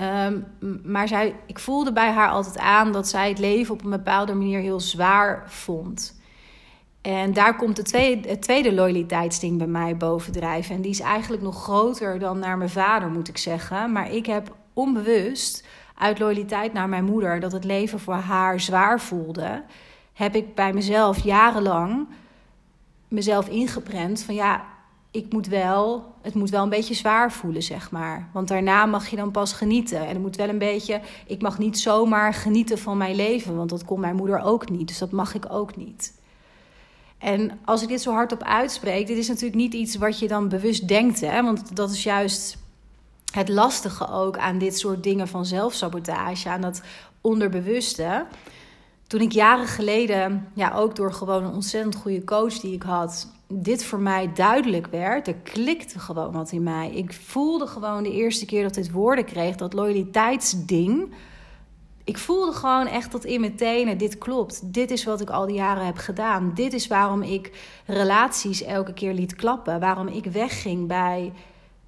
[0.00, 0.46] Um,
[0.84, 4.34] maar zij, ik voelde bij haar altijd aan dat zij het leven op een bepaalde
[4.34, 6.20] manier heel zwaar vond.
[7.00, 10.74] En daar komt het tweede, het tweede loyaliteitsding bij mij bovendrijven.
[10.74, 13.92] En die is eigenlijk nog groter dan naar mijn vader, moet ik zeggen.
[13.92, 19.00] Maar ik heb onbewust uit loyaliteit naar mijn moeder, dat het leven voor haar zwaar
[19.00, 19.64] voelde,
[20.12, 22.08] heb ik bij mezelf jarenlang
[23.08, 24.64] mezelf ingeprent van ja,
[25.18, 28.28] ik moet wel, het moet wel een beetje zwaar voelen, zeg maar.
[28.32, 30.00] Want daarna mag je dan pas genieten.
[30.00, 33.70] En het moet wel een beetje, ik mag niet zomaar genieten van mijn leven, want
[33.70, 34.88] dat kon mijn moeder ook niet.
[34.88, 36.16] Dus dat mag ik ook niet.
[37.18, 40.48] En als ik dit zo hardop uitspreek, dit is natuurlijk niet iets wat je dan
[40.48, 41.42] bewust denkt, hè?
[41.42, 42.56] want dat is juist
[43.32, 46.82] het lastige ook aan dit soort dingen van zelfsabotage, aan dat
[47.20, 48.26] onderbewuste.
[49.06, 53.28] Toen ik jaren geleden, ja, ook door gewoon een ontzettend goede coach die ik had,
[53.48, 56.90] dit voor mij duidelijk werd, er klikte gewoon wat in mij.
[56.90, 61.14] Ik voelde gewoon de eerste keer dat dit woorden kreeg, dat loyaliteitsding.
[62.04, 64.72] Ik voelde gewoon echt dat in mijn tenen, dit klopt.
[64.72, 66.54] Dit is wat ik al die jaren heb gedaan.
[66.54, 67.52] Dit is waarom ik
[67.86, 69.80] relaties elke keer liet klappen.
[69.80, 71.32] Waarom ik wegging bij,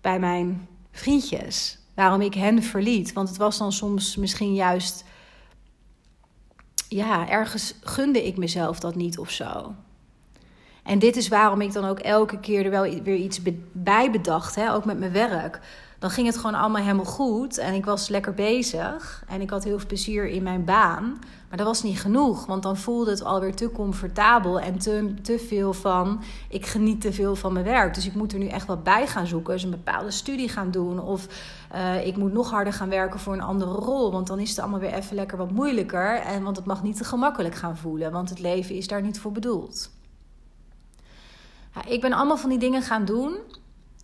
[0.00, 1.78] bij mijn vriendjes.
[1.94, 3.12] Waarom ik hen verliet.
[3.12, 5.04] Want het was dan soms misschien juist.
[6.88, 9.74] Ja, ergens gunde ik mezelf dat niet of zo.
[10.84, 13.40] En dit is waarom ik dan ook elke keer er wel weer iets
[13.72, 15.60] bij bedacht, hè, ook met mijn werk
[16.00, 17.58] dan ging het gewoon allemaal helemaal goed.
[17.58, 19.24] En ik was lekker bezig.
[19.28, 21.18] En ik had heel veel plezier in mijn baan.
[21.48, 22.46] Maar dat was niet genoeg.
[22.46, 24.60] Want dan voelde het alweer te comfortabel.
[24.60, 26.22] En te, te veel van.
[26.48, 27.94] Ik geniet te veel van mijn werk.
[27.94, 29.52] Dus ik moet er nu echt wat bij gaan zoeken.
[29.52, 31.00] Dus een bepaalde studie gaan doen.
[31.00, 31.26] Of
[31.74, 34.12] uh, ik moet nog harder gaan werken voor een andere rol.
[34.12, 36.20] Want dan is het allemaal weer even lekker wat moeilijker.
[36.20, 38.12] En want het mag niet te gemakkelijk gaan voelen.
[38.12, 39.90] Want het leven is daar niet voor bedoeld.
[41.74, 43.38] Ja, ik ben allemaal van die dingen gaan doen.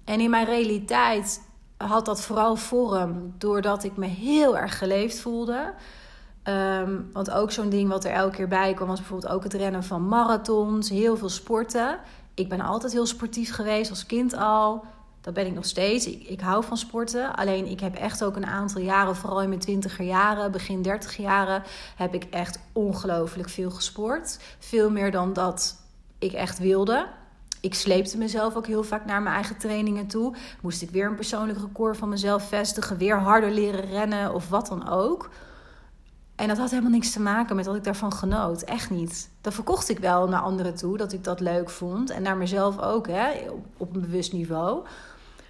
[0.04, 1.40] En in mijn realiteit
[1.76, 5.74] had dat vooral vorm doordat ik me heel erg geleefd voelde.
[6.44, 9.54] Um, want ook zo'n ding wat er elke keer bij kwam was bijvoorbeeld ook het
[9.54, 11.98] rennen van marathons, heel veel sporten.
[12.34, 14.84] Ik ben altijd heel sportief geweest als kind al.
[15.20, 16.06] Dat ben ik nog steeds.
[16.06, 17.36] Ik, ik hou van sporten.
[17.36, 21.16] Alleen ik heb echt ook een aantal jaren, vooral in mijn twintiger jaren, begin dertig
[21.16, 21.62] jaren,
[21.96, 24.38] heb ik echt ongelooflijk veel gesport.
[24.58, 25.76] Veel meer dan dat
[26.18, 27.06] ik echt wilde
[27.60, 30.34] ik sleepte mezelf ook heel vaak naar mijn eigen trainingen toe.
[30.60, 34.66] Moest ik weer een persoonlijk record van mezelf vestigen, weer harder leren rennen of wat
[34.66, 35.30] dan ook.
[36.36, 38.62] En dat had helemaal niks te maken met dat ik daarvan genoot.
[38.62, 39.30] Echt niet.
[39.40, 42.10] Dat verkocht ik wel naar anderen toe, dat ik dat leuk vond.
[42.10, 43.30] En naar mezelf ook, hè,
[43.76, 44.86] op een bewust niveau.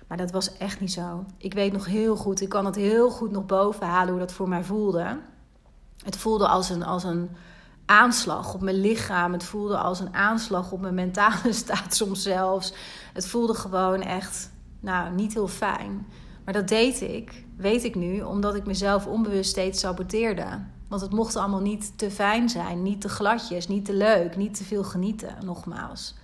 [0.07, 1.25] Maar dat was echt niet zo.
[1.37, 4.33] Ik weet nog heel goed, ik kan het heel goed nog boven halen hoe dat
[4.33, 5.19] voor mij voelde.
[6.05, 7.31] Het voelde als een, als een
[7.87, 9.33] aanslag op mijn lichaam.
[9.33, 12.75] Het voelde als een aanslag op mijn mentale staat soms zelfs.
[13.13, 16.07] Het voelde gewoon echt, nou, niet heel fijn.
[16.45, 20.47] Maar dat deed ik, weet ik nu, omdat ik mezelf onbewust steeds saboteerde.
[20.89, 24.57] Want het mocht allemaal niet te fijn zijn, niet te gladjes, niet te leuk, niet
[24.57, 26.15] te veel genieten, nogmaals.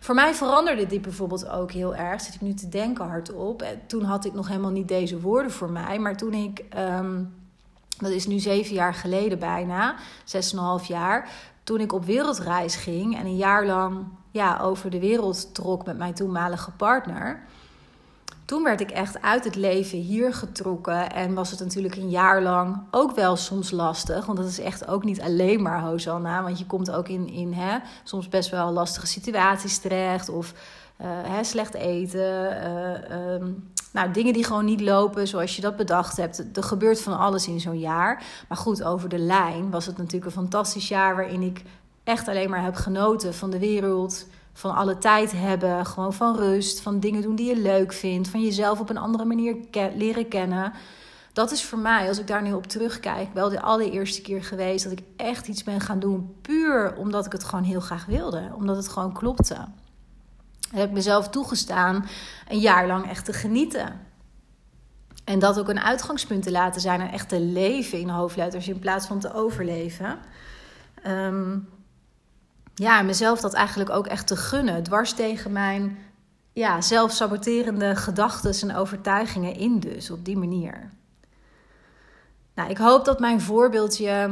[0.00, 2.20] Voor mij veranderde dit bijvoorbeeld ook heel erg.
[2.20, 3.64] Zit ik nu te denken hardop.
[3.86, 5.98] Toen had ik nog helemaal niet deze woorden voor mij.
[5.98, 7.22] Maar toen ik ehm,
[7.98, 11.30] dat is nu zeven jaar geleden bijna, zes en een half jaar.
[11.64, 15.98] Toen ik op wereldreis ging en een jaar lang ja, over de wereld trok met
[15.98, 17.42] mijn toenmalige partner.
[18.44, 21.10] Toen werd ik echt uit het leven hier getrokken.
[21.10, 24.26] En was het natuurlijk een jaar lang ook wel soms lastig.
[24.26, 26.42] Want dat is echt ook niet alleen maar Hosanna.
[26.42, 30.28] Want je komt ook in, in hè, soms best wel lastige situaties terecht.
[30.28, 30.54] Of
[31.02, 32.56] hè, slecht eten.
[33.10, 36.56] Uh, um, nou, dingen die gewoon niet lopen zoals je dat bedacht hebt.
[36.56, 38.22] Er gebeurt van alles in zo'n jaar.
[38.48, 41.62] Maar goed, over de lijn was het natuurlijk een fantastisch jaar waarin ik
[42.04, 44.26] echt alleen maar heb genoten van de wereld.
[44.52, 48.42] Van alle tijd hebben, gewoon van rust, van dingen doen die je leuk vindt, van
[48.42, 49.56] jezelf op een andere manier
[49.96, 50.72] leren kennen.
[51.32, 54.84] Dat is voor mij, als ik daar nu op terugkijk, wel de allereerste keer geweest
[54.84, 56.34] dat ik echt iets ben gaan doen.
[56.40, 58.50] Puur omdat ik het gewoon heel graag wilde.
[58.56, 59.56] Omdat het gewoon klopte
[60.74, 62.06] heb ik mezelf toegestaan
[62.48, 64.00] een jaar lang echt te genieten.
[65.24, 68.78] En dat ook een uitgangspunt te laten zijn en echt te leven in hoofdletters in
[68.78, 70.18] plaats van te overleven.
[71.06, 71.68] Um,
[72.74, 74.82] ja, mezelf dat eigenlijk ook echt te gunnen.
[74.82, 75.98] Dwars tegen mijn
[76.52, 80.90] ja, zelfsaboterende gedachten en overtuigingen in dus, op die manier.
[82.54, 84.30] Nou, ik hoop dat mijn voorbeeldje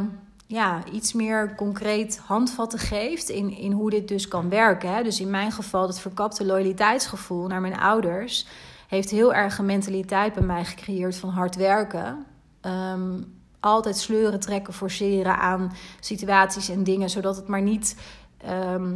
[0.52, 4.94] ja, iets meer concreet handvatten geeft in, in hoe dit dus kan werken.
[4.94, 5.02] Hè.
[5.02, 8.46] Dus in mijn geval, het verkapte loyaliteitsgevoel naar mijn ouders
[8.88, 12.26] heeft heel erg een mentaliteit bij mij gecreëerd van hard werken.
[12.60, 13.22] Ehm,
[13.60, 17.96] altijd sleuren, trekken, forceren aan situaties en dingen, zodat het maar niet
[18.36, 18.94] ehm,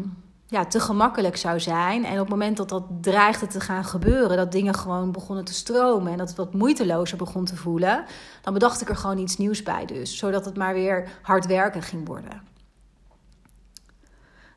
[0.49, 2.05] ja, te gemakkelijk zou zijn.
[2.05, 5.55] En op het moment dat dat dreigde te gaan gebeuren, dat dingen gewoon begonnen te
[5.55, 8.05] stromen en dat het wat moeitelozer begon te voelen,
[8.43, 11.83] dan bedacht ik er gewoon iets nieuws bij dus, zodat het maar weer hard werken
[11.83, 12.43] ging worden.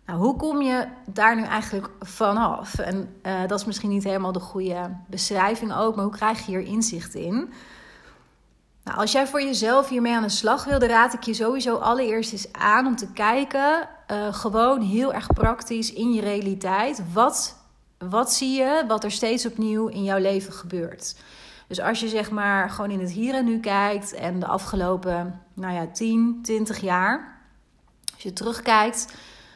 [0.06, 2.80] Nou, hoe kom je daar nu eigenlijk vanaf?
[2.80, 6.46] En uh, dat is misschien niet helemaal de goede beschrijving ook, maar hoe krijg je
[6.46, 7.54] hier inzicht in?
[8.84, 11.76] Nou, als jij voor jezelf hiermee aan de slag wil, dan raad ik je sowieso
[11.76, 17.02] allereerst eens aan om te kijken, uh, gewoon heel erg praktisch in je realiteit.
[17.14, 17.56] Wat,
[17.98, 21.16] wat zie je, wat er steeds opnieuw in jouw leven gebeurt?
[21.68, 25.42] Dus als je zeg maar gewoon in het hier en nu kijkt en de afgelopen,
[25.54, 27.42] nou ja, 10, 20 jaar,
[28.14, 29.14] als je terugkijkt,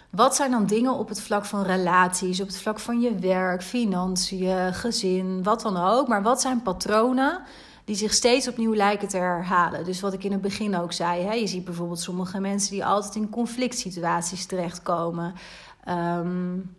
[0.09, 3.63] wat zijn dan dingen op het vlak van relaties, op het vlak van je werk,
[3.63, 7.41] financiën, gezin, wat dan ook, maar wat zijn patronen
[7.85, 9.85] die zich steeds opnieuw lijken te herhalen.
[9.85, 12.85] Dus wat ik in het begin ook zei, hè, je ziet bijvoorbeeld sommige mensen die
[12.85, 15.33] altijd in conflict situaties terechtkomen.
[15.89, 16.75] Um,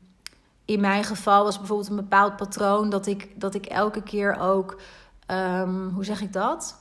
[0.65, 4.81] in mijn geval was bijvoorbeeld een bepaald patroon dat ik, dat ik elke keer ook,
[5.27, 6.77] um, hoe zeg ik dat?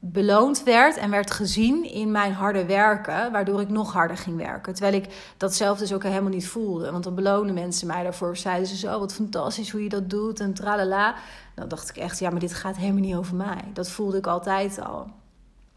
[0.00, 4.74] Beloond werd en werd gezien in mijn harde werken, waardoor ik nog harder ging werken.
[4.74, 6.90] Terwijl ik dat zelf dus ook helemaal niet voelde.
[6.90, 8.36] Want dan belonen mensen mij daarvoor.
[8.36, 11.14] Zeiden ze zo, wat fantastisch hoe je dat doet en tralala.
[11.54, 13.64] Dan dacht ik echt, ja, maar dit gaat helemaal niet over mij.
[13.72, 15.10] Dat voelde ik altijd al.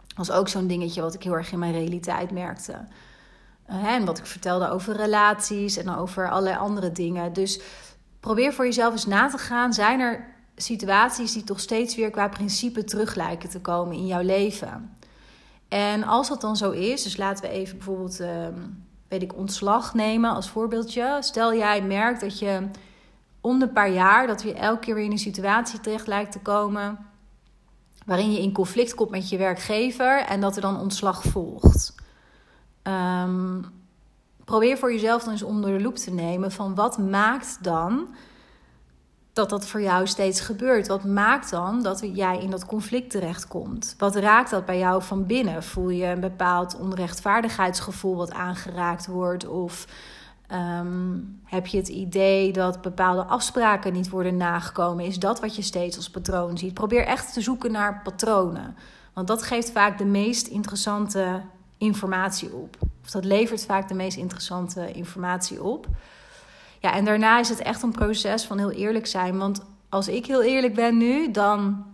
[0.08, 2.74] Dat was ook zo'n dingetje wat ik heel erg in mijn realiteit merkte.
[3.70, 7.34] Uh, en wat ik vertelde over relaties en over allerlei andere dingen.
[7.34, 7.60] Dus
[8.20, 9.74] probeer voor jezelf eens na te gaan.
[9.74, 14.22] Zijn er situaties die toch steeds weer qua principe terug lijken te komen in jouw
[14.22, 14.98] leven.
[15.68, 18.48] En als dat dan zo is, dus laten we even bijvoorbeeld, uh,
[19.08, 21.18] weet ik, ontslag nemen als voorbeeldje.
[21.20, 22.68] Stel jij merkt dat je
[23.42, 26.40] om een paar jaar, dat je elke keer weer in een situatie terecht lijkt te
[26.40, 26.98] komen
[28.06, 31.96] waarin je in conflict komt met je werkgever en dat er dan ontslag volgt.
[32.84, 33.66] Um,
[34.44, 38.08] probeer voor jezelf dan eens onder de loep te nemen van wat maakt dan
[39.36, 40.88] dat dat voor jou steeds gebeurt?
[40.88, 43.96] Wat maakt dan dat jij in dat conflict terechtkomt?
[43.98, 45.64] Wat raakt dat bij jou van binnen?
[45.64, 49.48] Voel je een bepaald onrechtvaardigheidsgevoel wat aangeraakt wordt?
[49.48, 49.88] Of
[50.48, 55.06] ehm, heb je het idee dat bepaalde afspraken niet worden nagekomen?
[55.06, 56.74] Is dat wat je steeds als patroon ziet?
[56.74, 58.76] Probeer echt te zoeken naar patronen.
[59.14, 61.42] Want dat geeft vaak de meest interessante
[61.78, 62.78] informatie op.
[63.04, 65.88] Of dat levert vaak de meest interessante informatie op.
[66.80, 69.38] Ja, en daarna is het echt een proces van heel eerlijk zijn.
[69.38, 71.86] Want als ik heel eerlijk ben nu, dan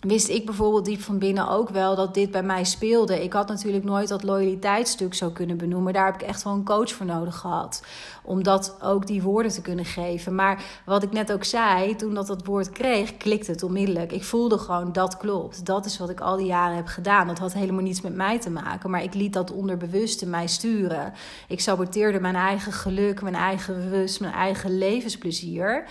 [0.00, 3.22] wist ik bijvoorbeeld diep van binnen ook wel dat dit bij mij speelde.
[3.22, 5.92] Ik had natuurlijk nooit dat loyaliteitsstuk zo kunnen benoemen.
[5.92, 7.82] Daar heb ik echt wel een coach voor nodig gehad.
[8.22, 10.34] Om dat ook die woorden te kunnen geven.
[10.34, 14.12] Maar wat ik net ook zei, toen dat dat woord kreeg, klikte het onmiddellijk.
[14.12, 15.66] Ik voelde gewoon dat klopt.
[15.66, 17.26] Dat is wat ik al die jaren heb gedaan.
[17.26, 18.90] Dat had helemaal niets met mij te maken.
[18.90, 21.12] Maar ik liet dat onderbewuste mij sturen.
[21.48, 25.84] Ik saboteerde mijn eigen geluk, mijn eigen rust, mijn eigen levensplezier.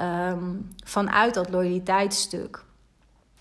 [0.00, 2.64] Um, vanuit dat loyaliteitsstuk.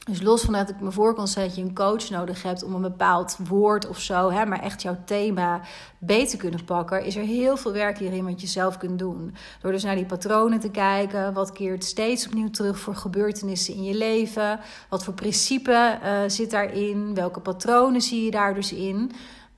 [0.04, 2.76] Dus los van dat ik me voor kan dat je een coach nodig hebt om
[2.76, 5.62] een bepaald woord of zo, hè, maar echt jouw thema
[5.98, 9.36] beter te kunnen pakken, is er heel veel werk hierin wat je zelf kunt doen.
[9.62, 13.84] Door dus naar die patronen te kijken, wat keert steeds opnieuw terug voor gebeurtenissen in
[13.84, 19.12] je leven, wat voor principe uh, zit daarin, welke patronen zie je daar dus in.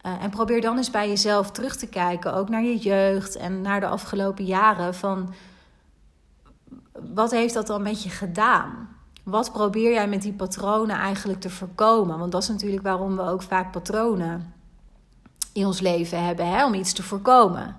[0.05, 3.61] Uh, en probeer dan eens bij jezelf terug te kijken, ook naar je jeugd en
[3.61, 5.33] naar de afgelopen jaren, van
[7.13, 8.94] wat heeft dat dan met je gedaan?
[9.25, 12.19] Wat probeer jij met die patronen eigenlijk te voorkomen?
[12.19, 14.53] Want dat is natuurlijk waarom we ook vaak patronen
[15.53, 16.65] in ons leven hebben, hè?
[16.65, 17.75] om iets te voorkomen.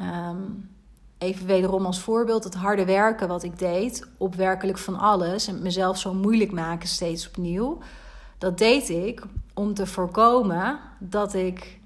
[0.00, 0.70] Um,
[1.18, 5.62] even wederom als voorbeeld het harde werken wat ik deed, op werkelijk van alles en
[5.62, 7.78] mezelf zo moeilijk maken steeds opnieuw.
[8.38, 9.22] Dat deed ik
[9.54, 11.80] om te voorkomen dat ik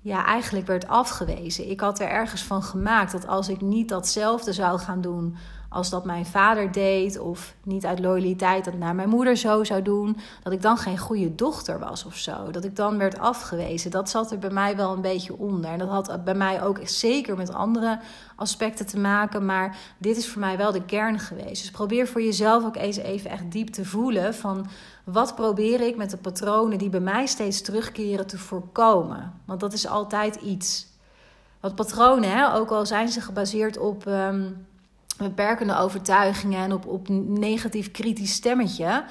[0.00, 1.70] ja, eigenlijk werd afgewezen.
[1.70, 5.36] Ik had er ergens van gemaakt dat als ik niet datzelfde zou gaan doen
[5.70, 9.82] als dat mijn vader deed, of niet uit loyaliteit dat naar mijn moeder zo zou
[9.82, 12.50] doen, dat ik dan geen goede dochter was of zo.
[12.50, 13.90] Dat ik dan werd afgewezen.
[13.90, 15.70] Dat zat er bij mij wel een beetje onder.
[15.70, 17.98] En dat had bij mij ook zeker met andere
[18.36, 21.62] aspecten te maken, maar dit is voor mij wel de kern geweest.
[21.62, 24.66] Dus probeer voor jezelf ook eens even echt diep te voelen van
[25.04, 29.32] wat probeer ik met de patronen die bij mij steeds terugkeren te voorkomen.
[29.44, 30.86] Want dat is altijd iets.
[31.60, 34.06] Want patronen, hè, ook al zijn ze gebaseerd op.
[34.06, 34.42] Ehm,
[35.28, 39.04] beperkende overtuigingen en op, op negatief kritisch stemmetje.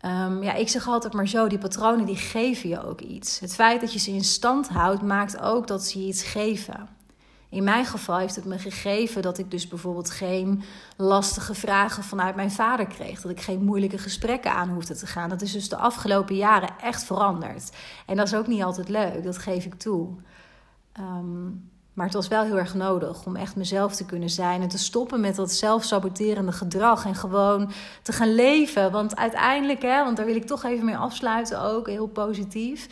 [0.00, 3.40] Um, ja, ik zeg altijd maar zo, die patronen die geven je ook iets.
[3.40, 6.88] Het feit dat je ze in stand houdt, maakt ook dat ze je iets geven.
[7.48, 10.62] In mijn geval heeft het me gegeven dat ik dus bijvoorbeeld geen
[10.96, 13.20] lastige vragen vanuit mijn vader kreeg.
[13.20, 15.28] Dat ik geen moeilijke gesprekken aan hoefde te gaan.
[15.28, 17.70] Dat is dus de afgelopen jaren echt veranderd.
[18.06, 20.08] En dat is ook niet altijd leuk, dat geef ik toe.
[21.00, 24.68] Um, maar het was wel heel erg nodig om echt mezelf te kunnen zijn en
[24.68, 27.70] te stoppen met dat zelfsaboterende gedrag en gewoon
[28.02, 28.92] te gaan leven.
[28.92, 32.88] Want uiteindelijk, hè, want daar wil ik toch even mee afsluiten ook, heel positief.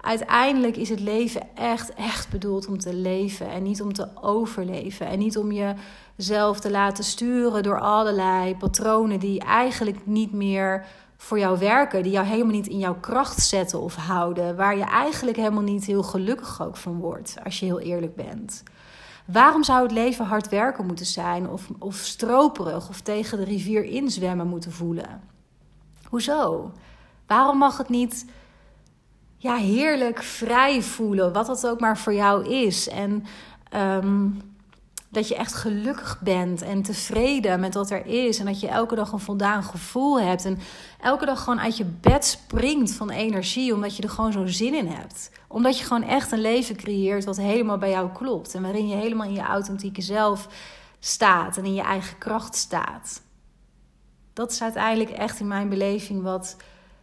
[0.00, 5.06] uiteindelijk is het leven echt, echt bedoeld om te leven en niet om te overleven.
[5.06, 5.52] En niet om
[6.16, 10.86] jezelf te laten sturen door allerlei patronen die eigenlijk niet meer
[11.20, 14.84] voor jou werken, die jou helemaal niet in jouw kracht zetten of houden, waar je
[14.84, 18.62] eigenlijk helemaal niet heel gelukkig ook van wordt, als je heel eerlijk bent.
[19.24, 23.84] Waarom zou het leven hard werken moeten zijn, of, of stroperig, of tegen de rivier
[23.84, 25.20] inzwemmen moeten voelen?
[26.04, 26.72] Hoezo?
[27.26, 28.24] Waarom mag het niet
[29.36, 32.88] ja, heerlijk vrij voelen, wat dat ook maar voor jou is?
[32.88, 33.24] En
[34.04, 34.40] um,
[35.10, 38.38] dat je echt gelukkig bent en tevreden met wat er is.
[38.38, 40.44] En dat je elke dag een voldaan gevoel hebt.
[40.44, 40.58] En
[41.00, 44.74] elke dag gewoon uit je bed springt van energie, omdat je er gewoon zo'n zin
[44.74, 45.30] in hebt.
[45.48, 48.54] Omdat je gewoon echt een leven creëert wat helemaal bij jou klopt.
[48.54, 50.48] En waarin je helemaal in je authentieke zelf
[50.98, 53.22] staat en in je eigen kracht staat.
[54.32, 56.56] Dat is uiteindelijk echt in mijn beleving wat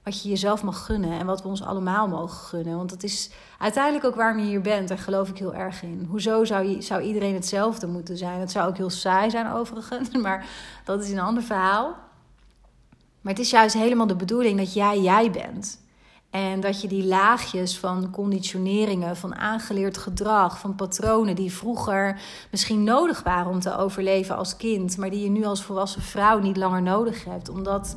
[0.06, 2.78] wat je jezelf mag gunnen en wat we ons allemaal mogen gunnen.
[2.78, 3.30] Want dat is
[3.60, 4.88] uiteindelijk ook waarom je hier bent.
[4.88, 6.08] Daar geloof ik heel erg in.
[6.10, 8.40] Hoezo zou, je, zou iedereen hetzelfde moeten zijn?
[8.40, 10.48] Dat zou ook heel saai zijn overigens, maar
[10.84, 11.96] dat is een ander verhaal.
[13.22, 15.84] Maar het is juist helemaal de bedoeling dat jij jij bent.
[16.30, 22.84] En dat je die laagjes van conditioneringen, van aangeleerd gedrag, van patronen die vroeger misschien
[22.84, 26.58] nodig waren om te overleven als kind, maar die je nu als volwassen vrouw niet
[26.58, 27.50] langer nodig hebt.
[27.50, 27.96] Omdat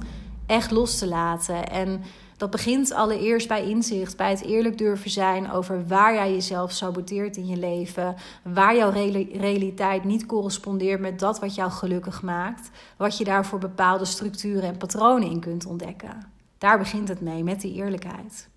[0.48, 1.70] echt los te laten.
[1.70, 2.02] En
[2.36, 7.36] dat begint allereerst bij inzicht, bij het eerlijk durven zijn over waar jij jezelf saboteert
[7.36, 8.90] in je leven, waar jouw
[9.32, 14.76] realiteit niet correspondeert met dat wat jou gelukkig maakt, wat je daarvoor bepaalde structuren en
[14.76, 16.32] patronen in kunt ontdekken.
[16.58, 18.48] Daar begint het mee, met die eerlijkheid.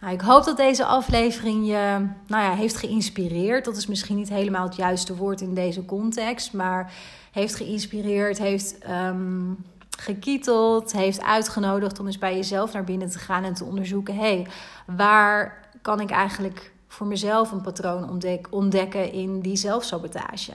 [0.00, 3.64] Nou, ik hoop dat deze aflevering je nou ja, heeft geïnspireerd.
[3.64, 6.92] Dat is misschien niet helemaal het juiste woord in deze context, maar
[7.30, 9.64] heeft geïnspireerd, heeft um,
[9.98, 14.20] gekieteld, heeft uitgenodigd om eens bij jezelf naar binnen te gaan en te onderzoeken: hé,
[14.20, 14.46] hey,
[14.86, 18.20] waar kan ik eigenlijk voor mezelf een patroon
[18.50, 20.52] ontdekken in die zelfsabotage?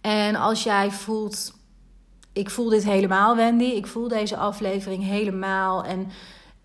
[0.00, 1.54] En als jij voelt,
[2.32, 6.08] ik voel dit helemaal, Wendy, ik voel deze aflevering helemaal en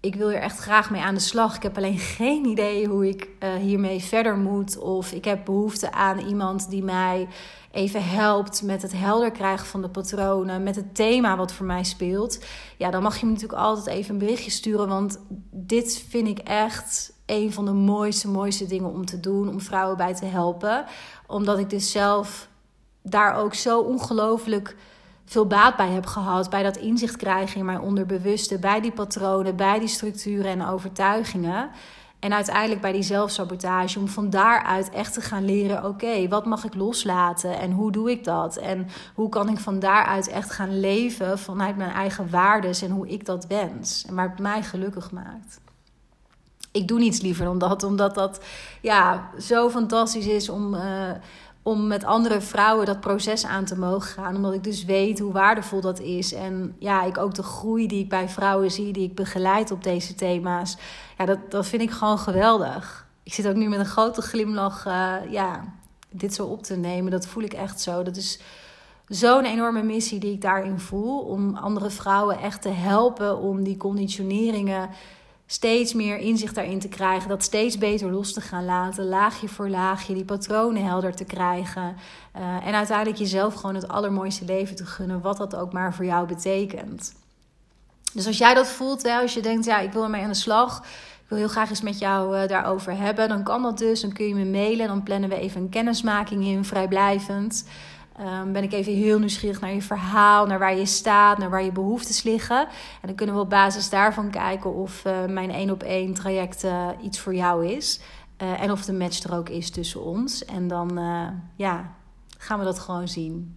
[0.03, 1.55] ik wil er echt graag mee aan de slag.
[1.55, 4.77] Ik heb alleen geen idee hoe ik uh, hiermee verder moet.
[4.77, 7.27] Of ik heb behoefte aan iemand die mij
[7.71, 11.83] even helpt met het helder krijgen van de patronen, met het thema wat voor mij
[11.83, 12.45] speelt.
[12.77, 14.87] Ja, dan mag je me natuurlijk altijd even een berichtje sturen.
[14.87, 15.19] Want
[15.51, 19.49] dit vind ik echt een van de mooiste, mooiste dingen om te doen.
[19.49, 20.85] Om vrouwen bij te helpen.
[21.27, 22.47] Omdat ik dus zelf
[23.01, 24.75] daar ook zo ongelooflijk
[25.25, 26.49] veel baat bij heb gehad.
[26.49, 28.59] Bij dat inzicht krijgen in mijn onderbewuste.
[28.59, 31.69] Bij die patronen, bij die structuren en overtuigingen.
[32.23, 36.63] En uiteindelijk bij die zelfsabotage, om van daaruit echt te gaan leren: oké, wat mag
[36.63, 38.57] ik loslaten en hoe doe ik dat?
[38.57, 43.07] En hoe kan ik van daaruit echt gaan leven vanuit mijn eigen waarden en hoe
[43.07, 45.59] ik dat wens en waar het mij gelukkig maakt.
[46.71, 48.43] Ik doe niets liever dan dat, omdat dat
[48.81, 50.73] ja, zo fantastisch is om.
[50.73, 51.11] Uh,
[51.63, 54.35] om met andere vrouwen dat proces aan te mogen gaan.
[54.35, 56.33] Omdat ik dus weet hoe waardevol dat is.
[56.33, 59.83] En ja, ik ook de groei die ik bij vrouwen zie, die ik begeleid op
[59.83, 60.77] deze thema's.
[61.17, 63.07] Ja, dat, dat vind ik gewoon geweldig.
[63.23, 65.63] Ik zit ook nu met een grote glimlach, uh, ja,
[66.09, 67.11] dit zo op te nemen.
[67.11, 68.03] Dat voel ik echt zo.
[68.03, 68.39] Dat is
[69.07, 71.19] zo'n enorme missie die ik daarin voel.
[71.19, 74.89] Om andere vrouwen echt te helpen om die conditioneringen
[75.53, 79.69] steeds meer inzicht daarin te krijgen, dat steeds beter los te gaan laten, laagje voor
[79.69, 81.95] laagje, die patronen helder te krijgen.
[82.37, 86.05] Uh, en uiteindelijk jezelf gewoon het allermooiste leven te gunnen, wat dat ook maar voor
[86.05, 87.13] jou betekent.
[88.13, 90.33] Dus als jij dat voelt, hè, als je denkt, ja, ik wil ermee aan de
[90.33, 90.77] slag,
[91.23, 94.01] ik wil heel graag eens met jou uh, daarover hebben, dan kan dat dus.
[94.01, 97.65] Dan kun je me mailen, dan plannen we even een kennismaking in, vrijblijvend.
[98.19, 101.63] Um, ben ik even heel nieuwsgierig naar je verhaal, naar waar je staat, naar waar
[101.63, 102.59] je behoeftes liggen.
[103.01, 106.63] En dan kunnen we op basis daarvan kijken of uh, mijn één op één traject
[106.63, 107.99] uh, iets voor jou is.
[108.41, 110.45] Uh, en of de match er ook is tussen ons.
[110.45, 110.99] En dan
[111.55, 111.95] ja,
[112.37, 113.55] gaan we dat gewoon zien.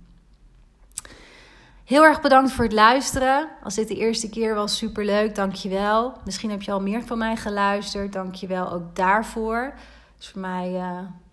[1.84, 3.48] Heel erg bedankt voor het luisteren.
[3.62, 5.34] Als dit de eerste keer was, superleuk.
[5.34, 6.12] Dankjewel.
[6.24, 8.12] Misschien heb je al meer van mij geluisterd.
[8.12, 9.72] Dankjewel ook daarvoor.
[10.14, 10.70] Dat is voor mij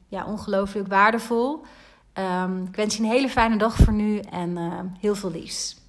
[0.08, 1.66] ja, ongelooflijk waardevol.
[2.20, 5.83] Um, ik wens je een hele fijne dag voor nu en uh, heel veel liefs.